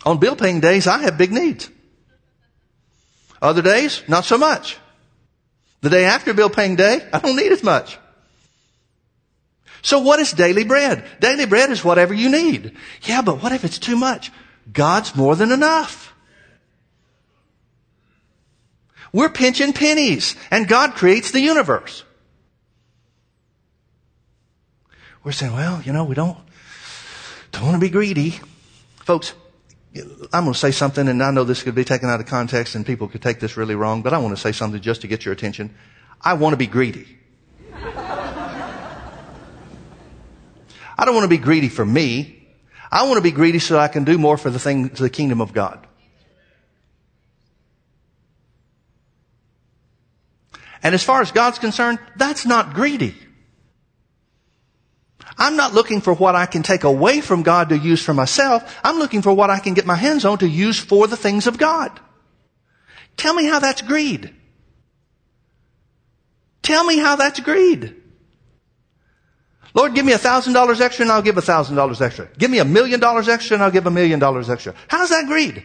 On 0.05 0.19
bill 0.19 0.35
paying 0.35 0.59
days, 0.59 0.85
I 0.87 0.99
have 0.99 1.17
big 1.17 1.31
needs. 1.31 1.69
Other 3.41 3.61
days, 3.61 4.03
not 4.07 4.25
so 4.25 4.37
much. 4.37 4.77
The 5.81 5.89
day 5.89 6.05
after 6.05 6.33
bill 6.33 6.49
paying 6.49 6.75
day, 6.75 7.07
I 7.11 7.19
don't 7.19 7.35
need 7.35 7.51
as 7.51 7.63
much. 7.63 7.97
So 9.85 9.99
what 9.99 10.19
is 10.19 10.33
daily 10.33 10.63
bread? 10.63 11.05
Daily 11.19 11.45
bread 11.45 11.69
is 11.69 11.85
whatever 11.85 12.11
you 12.11 12.31
need. 12.31 12.75
Yeah, 13.03 13.21
but 13.21 13.43
what 13.43 13.51
if 13.51 13.63
it's 13.63 13.77
too 13.77 13.95
much? 13.95 14.31
God's 14.73 15.15
more 15.15 15.35
than 15.35 15.51
enough. 15.51 16.11
We're 19.13 19.29
pinching 19.29 19.73
pennies 19.73 20.35
and 20.49 20.67
God 20.67 20.95
creates 20.95 21.29
the 21.29 21.39
universe. 21.39 22.03
We're 25.23 25.33
saying, 25.33 25.53
well, 25.53 25.79
you 25.83 25.93
know, 25.93 26.03
we 26.03 26.15
don't, 26.15 26.39
don't 27.51 27.65
want 27.65 27.75
to 27.75 27.79
be 27.79 27.91
greedy. 27.91 28.39
Folks, 29.03 29.35
I'm 30.33 30.45
going 30.45 30.53
to 30.53 30.59
say 30.59 30.71
something 30.71 31.07
and 31.07 31.21
I 31.21 31.29
know 31.29 31.43
this 31.43 31.61
could 31.61 31.75
be 31.75 31.85
taken 31.85 32.09
out 32.09 32.19
of 32.19 32.25
context 32.25 32.73
and 32.73 32.83
people 32.83 33.07
could 33.07 33.21
take 33.21 33.39
this 33.39 33.55
really 33.55 33.75
wrong, 33.75 34.01
but 34.01 34.13
I 34.13 34.17
want 34.17 34.35
to 34.35 34.41
say 34.41 34.51
something 34.51 34.81
just 34.81 35.01
to 35.01 35.07
get 35.07 35.25
your 35.25 35.33
attention. 35.35 35.75
I 36.19 36.33
want 36.33 36.53
to 36.53 36.57
be 36.57 36.65
greedy. 36.65 37.19
I 40.97 41.05
don't 41.05 41.13
want 41.13 41.25
to 41.25 41.29
be 41.29 41.37
greedy 41.37 41.69
for 41.69 41.85
me. 41.85 42.47
I 42.91 43.05
want 43.05 43.17
to 43.17 43.21
be 43.21 43.31
greedy 43.31 43.59
so 43.59 43.77
I 43.77 43.87
can 43.87 44.03
do 44.03 44.17
more 44.17 44.37
for 44.37 44.49
the 44.49 44.59
things, 44.59 44.91
of 44.91 44.97
the 44.97 45.09
kingdom 45.09 45.41
of 45.41 45.53
God. 45.53 45.85
And 50.81 50.93
as 50.93 51.03
far 51.03 51.21
as 51.21 51.31
God's 51.31 51.59
concerned, 51.59 51.99
that's 52.15 52.45
not 52.45 52.73
greedy. 52.73 53.15
I'm 55.37 55.55
not 55.55 55.73
looking 55.73 55.99
for 55.99 56.13
what 56.13 56.35
I 56.35 56.45
can 56.45 56.63
take 56.63 56.83
away 56.83 57.21
from 57.21 57.43
God 57.43 57.69
to 57.69 57.77
use 57.77 58.03
for 58.03 58.13
myself. 58.13 58.79
I'm 58.83 58.99
looking 58.99 59.21
for 59.21 59.33
what 59.33 59.49
I 59.49 59.59
can 59.59 59.73
get 59.73 59.85
my 59.85 59.95
hands 59.95 60.23
on 60.23 60.37
to 60.37 60.47
use 60.47 60.79
for 60.79 61.07
the 61.07 61.17
things 61.17 61.47
of 61.47 61.57
God. 61.57 61.99
Tell 63.17 63.33
me 63.33 63.45
how 63.45 63.59
that's 63.59 63.81
greed. 63.81 64.33
Tell 66.61 66.83
me 66.85 66.97
how 66.97 67.15
that's 67.15 67.39
greed. 67.39 67.95
Lord, 69.75 69.93
give 69.93 70.05
me 70.05 70.13
a 70.13 70.17
thousand 70.17 70.53
dollars 70.53 70.79
extra 70.79 71.03
and 71.03 71.11
I'll 71.11 71.21
give 71.21 71.37
a 71.37 71.41
thousand 71.41 71.75
dollars 71.75 72.01
extra. 72.01 72.29
Give 72.37 72.49
me 72.49 72.59
a 72.59 72.65
million 72.65 73.01
dollars 73.01 73.27
extra 73.27 73.55
and 73.55 73.63
I'll 73.63 73.71
give 73.71 73.85
a 73.85 73.91
million 73.91 74.19
dollars 74.19 74.49
extra. 74.49 74.73
How's 74.87 75.09
that 75.09 75.27
greed? 75.27 75.63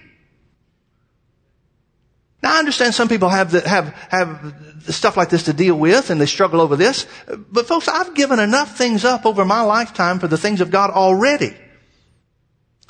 Now 2.43 2.57
I 2.57 2.59
understand 2.59 2.93
some 2.93 3.09
people 3.09 3.29
have 3.29 3.53
the, 3.53 3.67
have, 3.69 3.89
have 4.11 4.83
stuff 4.89 5.17
like 5.17 5.29
this 5.29 5.45
to 5.45 5.53
deal 5.53 5.77
with 5.79 6.11
and 6.11 6.21
they 6.21 6.27
struggle 6.27 6.61
over 6.61 6.75
this. 6.75 7.07
But 7.29 7.69
folks, 7.69 7.87
I've 7.87 8.15
given 8.15 8.41
enough 8.41 8.77
things 8.77 9.05
up 9.05 9.27
over 9.27 9.45
my 9.45 9.61
lifetime 9.61 10.19
for 10.19 10.27
the 10.27 10.39
things 10.39 10.61
of 10.61 10.73
God 10.73 10.91
already. 10.91 11.57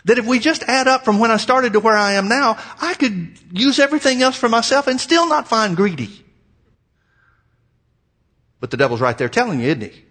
That 0.07 0.17
if 0.17 0.27
we 0.27 0.39
just 0.39 0.63
add 0.63 0.89
up 0.89 1.05
from 1.05 1.19
when 1.19 1.31
I 1.31 1.37
started 1.37 1.75
to 1.75 1.81
where 1.81 1.97
I 1.97 2.13
am 2.13 2.29
now, 2.29 2.57
I 2.81 2.95
could 2.95 3.39
use 3.53 3.79
everything 3.79 4.23
else 4.23 4.37
for 4.37 4.49
myself 4.49 4.87
and 4.87 4.99
still 4.99 5.29
not 5.29 5.49
find 5.49 5.77
greedy. 5.77 6.25
But 8.59 8.71
the 8.71 8.79
devil's 8.79 9.03
right 9.03 9.19
there 9.19 9.29
telling 9.29 9.61
you, 9.61 9.69
isn't 9.69 9.83
he? 9.83 10.05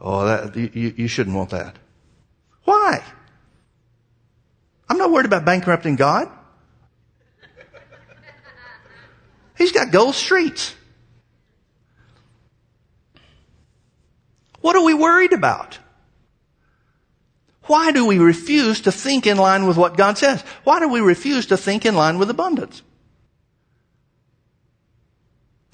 Oh, 0.00 0.24
that, 0.26 0.56
you, 0.56 0.94
you 0.96 1.08
shouldn't 1.08 1.34
want 1.34 1.50
that. 1.50 1.76
Why? 2.64 3.02
I'm 4.88 4.98
not 4.98 5.10
worried 5.10 5.26
about 5.26 5.44
bankrupting 5.44 5.96
God. 5.96 6.28
He's 9.56 9.72
got 9.72 9.90
gold 9.90 10.14
streets. 10.14 10.74
What 14.60 14.76
are 14.76 14.84
we 14.84 14.94
worried 14.94 15.32
about? 15.32 15.78
Why 17.64 17.92
do 17.92 18.06
we 18.06 18.18
refuse 18.18 18.80
to 18.82 18.92
think 18.92 19.26
in 19.26 19.36
line 19.36 19.66
with 19.66 19.76
what 19.76 19.96
God 19.96 20.16
says? 20.16 20.42
Why 20.64 20.80
do 20.80 20.88
we 20.88 21.00
refuse 21.00 21.46
to 21.46 21.56
think 21.56 21.84
in 21.84 21.94
line 21.94 22.18
with 22.18 22.30
abundance? 22.30 22.82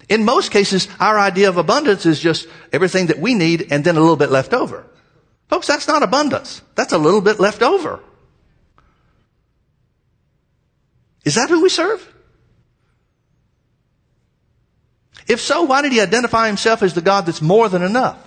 In 0.09 0.25
most 0.25 0.51
cases, 0.51 0.89
our 1.01 1.19
idea 1.19 1.49
of 1.49 1.57
abundance 1.57 2.07
is 2.07 2.21
just 2.21 2.47
everything 2.73 3.07
that 3.07 3.19
we 3.19 3.35
need 3.35 3.69
and 3.71 3.85
then 3.85 3.97
a 3.97 4.01
little 4.01 4.17
bit 4.17 4.31
left 4.31 4.53
over. 4.53 4.87
Folks, 5.49 5.67
that's 5.67 5.89
not 5.89 6.03
abundance. 6.03 6.63
That's 6.75 6.93
a 6.93 6.99
little 6.99 7.21
bit 7.21 7.41
left 7.41 7.63
over. 7.63 8.01
Is 11.25 11.37
that 11.37 11.49
who 11.49 11.63
we 11.63 11.69
serve? 11.69 12.07
If 15.27 15.41
so, 15.41 15.63
why 15.63 15.81
did 15.81 15.93
he 15.93 16.01
identify 16.01 16.49
himself 16.49 16.83
as 16.83 16.93
the 16.93 17.01
God 17.01 17.25
that's 17.25 17.41
more 17.41 17.69
than 17.69 17.83
enough? 17.83 18.19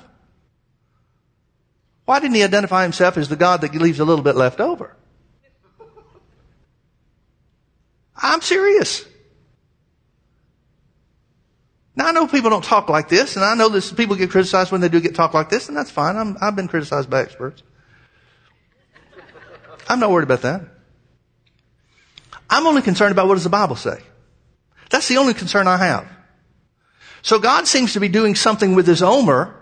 Why 2.05 2.19
didn't 2.19 2.35
he 2.35 2.43
identify 2.43 2.83
himself 2.83 3.17
as 3.17 3.29
the 3.29 3.35
God 3.35 3.61
that 3.61 3.75
leaves 3.75 3.99
a 3.99 4.05
little 4.05 4.23
bit 4.23 4.35
left 4.35 4.59
over? 4.59 4.95
I'm 8.15 8.41
serious. 8.41 9.05
Now 11.97 12.07
I 12.07 12.11
know 12.11 12.27
people 12.27 12.51
don't 12.51 12.63
talk 12.63 12.89
like 12.89 13.09
this, 13.09 13.35
and 13.35 13.43
I 13.43 13.55
know 13.55 13.69
this, 13.69 13.91
people 13.91 14.15
get 14.15 14.29
criticized 14.29 14.71
when 14.71 14.81
they 14.81 14.87
do 14.87 15.01
get 15.01 15.15
talk 15.15 15.33
like 15.33 15.49
this, 15.49 15.67
and 15.67 15.75
that's 15.75 15.89
fine. 15.89 16.15
i 16.15 16.45
have 16.45 16.55
been 16.55 16.67
criticized 16.67 17.09
by 17.09 17.21
experts. 17.21 17.63
I'm 19.89 19.99
not 19.99 20.11
worried 20.11 20.25
about 20.25 20.43
that. 20.43 20.61
I'm 22.49 22.67
only 22.67 22.83
concerned 22.83 23.13
about 23.13 23.27
what 23.27 23.33
does 23.33 23.43
the 23.43 23.49
Bible 23.49 23.75
say. 23.75 23.99
That's 24.91 25.07
the 25.07 25.17
only 25.17 25.33
concern 25.33 25.67
I 25.67 25.77
have. 25.77 26.07
So 27.23 27.39
God 27.39 27.65
seems 27.65 27.93
to 27.93 27.99
be 27.99 28.09
doing 28.09 28.35
something 28.35 28.75
with 28.75 28.85
his 28.85 29.01
omer, 29.01 29.55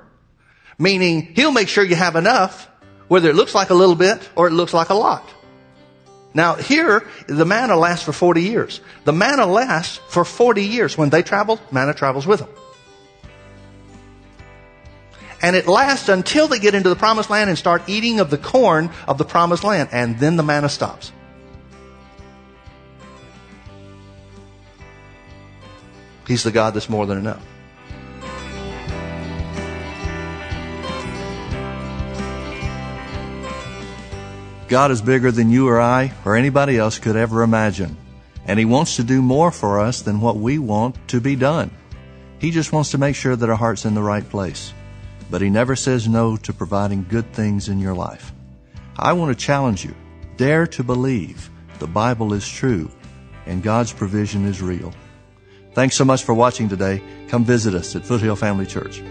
meaning 0.77 1.33
he'll 1.35 1.53
make 1.53 1.69
sure 1.69 1.85
you 1.85 1.95
have 1.95 2.17
enough, 2.17 2.69
whether 3.07 3.29
it 3.29 3.35
looks 3.35 3.55
like 3.55 3.69
a 3.69 3.73
little 3.73 3.95
bit 3.95 4.29
or 4.35 4.47
it 4.47 4.51
looks 4.51 4.73
like 4.73 4.89
a 4.89 4.93
lot. 4.93 5.27
Now 6.35 6.55
here, 6.55 7.07
the 7.27 7.45
manna 7.45 7.77
lasts 7.77 8.03
for 8.03 8.11
40 8.11 8.43
years. 8.43 8.81
The 9.05 9.13
manna 9.13 9.45
lasts 9.45 10.01
for 10.09 10.25
40 10.25 10.65
years. 10.65 10.97
When 10.97 11.09
they 11.09 11.23
travel, 11.23 11.61
manna 11.71 11.93
travels 11.93 12.27
with 12.27 12.41
them. 12.41 12.49
And 15.41 15.55
it 15.55 15.65
lasts 15.65 16.09
until 16.09 16.49
they 16.49 16.59
get 16.59 16.75
into 16.75 16.89
the 16.89 16.95
promised 16.95 17.29
land 17.29 17.49
and 17.49 17.57
start 17.57 17.83
eating 17.87 18.19
of 18.19 18.29
the 18.29 18.37
corn 18.37 18.89
of 19.07 19.17
the 19.17 19.23
promised 19.23 19.63
land. 19.63 19.89
And 19.93 20.19
then 20.19 20.35
the 20.35 20.43
manna 20.43 20.67
stops. 20.67 21.13
He's 26.27 26.43
the 26.43 26.51
God 26.51 26.73
that's 26.73 26.89
more 26.89 27.05
than 27.05 27.17
enough. 27.17 27.45
God 34.67 34.91
is 34.91 35.01
bigger 35.01 35.31
than 35.31 35.49
you 35.49 35.67
or 35.67 35.79
I 35.79 36.13
or 36.25 36.35
anybody 36.35 36.77
else 36.77 36.97
could 36.97 37.15
ever 37.15 37.43
imagine. 37.43 37.97
And 38.45 38.57
He 38.57 38.65
wants 38.65 38.95
to 38.95 39.03
do 39.03 39.21
more 39.21 39.51
for 39.51 39.79
us 39.79 40.01
than 40.01 40.21
what 40.21 40.37
we 40.37 40.57
want 40.57 40.95
to 41.09 41.21
be 41.21 41.35
done. 41.35 41.71
He 42.39 42.51
just 42.51 42.73
wants 42.73 42.91
to 42.91 42.97
make 42.97 43.15
sure 43.15 43.35
that 43.35 43.49
our 43.49 43.55
heart's 43.55 43.85
in 43.85 43.93
the 43.93 44.03
right 44.03 44.27
place. 44.27 44.73
But 45.29 45.41
He 45.41 45.49
never 45.49 45.75
says 45.75 46.07
no 46.07 46.37
to 46.37 46.53
providing 46.53 47.05
good 47.09 47.31
things 47.33 47.69
in 47.69 47.79
your 47.79 47.95
life. 47.95 48.33
I 48.97 49.13
want 49.13 49.37
to 49.37 49.45
challenge 49.45 49.83
you. 49.83 49.93
Dare 50.37 50.67
to 50.67 50.83
believe 50.83 51.49
the 51.79 51.87
Bible 51.87 52.33
is 52.33 52.47
true 52.47 52.89
and 53.45 53.63
God's 53.63 53.93
provision 53.93 54.45
is 54.45 54.61
real. 54.61 54.93
Thanks 55.73 55.95
so 55.95 56.05
much 56.05 56.23
for 56.23 56.33
watching 56.33 56.69
today. 56.69 57.01
Come 57.27 57.43
visit 57.43 57.73
us 57.73 57.95
at 57.95 58.05
Foothill 58.05 58.35
Family 58.35 58.65
Church. 58.65 59.01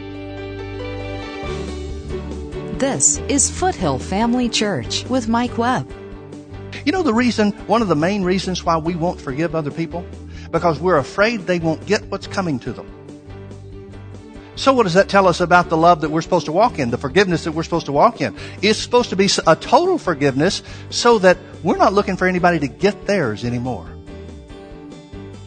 This 2.84 3.16
is 3.30 3.50
Foothill 3.50 3.98
Family 3.98 4.46
Church 4.50 5.06
with 5.06 5.26
Mike 5.26 5.56
Webb. 5.56 5.90
You 6.84 6.92
know 6.92 7.02
the 7.02 7.14
reason, 7.14 7.52
one 7.66 7.80
of 7.80 7.88
the 7.88 7.96
main 7.96 8.24
reasons 8.24 8.62
why 8.62 8.76
we 8.76 8.94
won't 8.94 9.18
forgive 9.18 9.54
other 9.54 9.70
people? 9.70 10.04
Because 10.50 10.78
we're 10.78 10.98
afraid 10.98 11.46
they 11.46 11.60
won't 11.60 11.86
get 11.86 12.04
what's 12.10 12.26
coming 12.26 12.58
to 12.58 12.74
them. 12.74 12.86
So 14.56 14.74
what 14.74 14.82
does 14.82 14.92
that 14.92 15.08
tell 15.08 15.26
us 15.26 15.40
about 15.40 15.70
the 15.70 15.78
love 15.78 16.02
that 16.02 16.10
we're 16.10 16.20
supposed 16.20 16.44
to 16.44 16.52
walk 16.52 16.78
in, 16.78 16.90
the 16.90 16.98
forgiveness 16.98 17.44
that 17.44 17.52
we're 17.52 17.62
supposed 17.62 17.86
to 17.86 17.92
walk 17.92 18.20
in? 18.20 18.36
It's 18.60 18.80
supposed 18.80 19.08
to 19.08 19.16
be 19.16 19.30
a 19.46 19.56
total 19.56 19.96
forgiveness 19.96 20.62
so 20.90 21.18
that 21.20 21.38
we're 21.62 21.78
not 21.78 21.94
looking 21.94 22.18
for 22.18 22.26
anybody 22.26 22.58
to 22.58 22.68
get 22.68 23.06
theirs 23.06 23.46
anymore. 23.46 23.88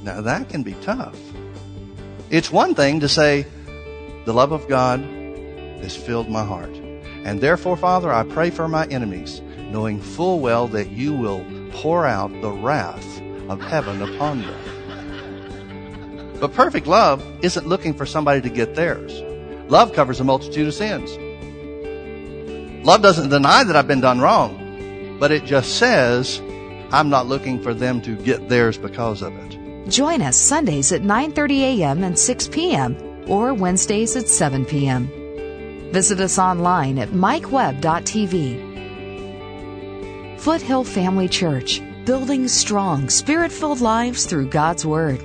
Now 0.01 0.21
that 0.21 0.49
can 0.49 0.63
be 0.63 0.73
tough. 0.81 1.15
It's 2.31 2.51
one 2.51 2.73
thing 2.73 3.01
to 3.01 3.07
say, 3.07 3.45
the 4.25 4.33
love 4.33 4.53
of 4.53 4.67
God 4.67 5.01
has 5.01 5.95
filled 5.95 6.29
my 6.29 6.43
heart. 6.43 6.86
And 7.25 7.41
therefore, 7.41 7.77
Father, 7.77 8.11
I 8.11 8.23
pray 8.23 8.49
for 8.49 8.67
my 8.67 8.85
enemies, 8.87 9.41
knowing 9.57 10.01
full 10.01 10.39
well 10.39 10.67
that 10.69 10.91
you 10.91 11.13
will 11.13 11.45
pour 11.71 12.05
out 12.05 12.31
the 12.41 12.51
wrath 12.51 13.21
of 13.49 13.61
heaven 13.61 14.01
upon 14.01 14.41
them. 14.41 14.59
But 16.39 16.53
perfect 16.53 16.87
love 16.87 17.25
isn't 17.41 17.67
looking 17.67 17.93
for 17.93 18.05
somebody 18.05 18.41
to 18.41 18.49
get 18.49 18.75
theirs. 18.75 19.23
Love 19.69 19.93
covers 19.93 20.19
a 20.19 20.23
multitude 20.23 20.67
of 20.67 20.73
sins. 20.73 21.17
Love 22.85 23.01
doesn't 23.01 23.29
deny 23.29 23.63
that 23.63 23.75
I've 23.75 23.87
been 23.87 24.01
done 24.01 24.19
wrong, 24.19 25.17
but 25.19 25.31
it 25.31 25.43
just 25.45 25.77
says, 25.77 26.41
I'm 26.91 27.09
not 27.09 27.25
looking 27.27 27.61
for 27.61 27.73
them 27.73 28.01
to 28.03 28.15
get 28.15 28.47
theirs 28.47 28.77
because 28.77 29.21
of 29.21 29.33
it. 29.33 29.57
Join 29.89 30.21
us 30.21 30.37
Sundays 30.37 30.91
at 30.91 31.01
9:30 31.01 31.59
a.m. 31.61 32.03
and 32.03 32.17
6 32.17 32.47
p.m. 32.49 32.95
or 33.27 33.53
Wednesdays 33.53 34.15
at 34.15 34.29
7 34.29 34.63
p.m. 34.65 35.09
Visit 35.91 36.19
us 36.19 36.37
online 36.37 36.97
at 36.99 37.09
mikewebb.tv. 37.09 38.67
Foothill 40.39 40.83
Family 40.83 41.27
Church, 41.27 41.81
building 42.05 42.47
strong, 42.47 43.09
spirit 43.09 43.51
filled 43.51 43.81
lives 43.81 44.25
through 44.25 44.49
God's 44.49 44.85
Word. 44.85 45.23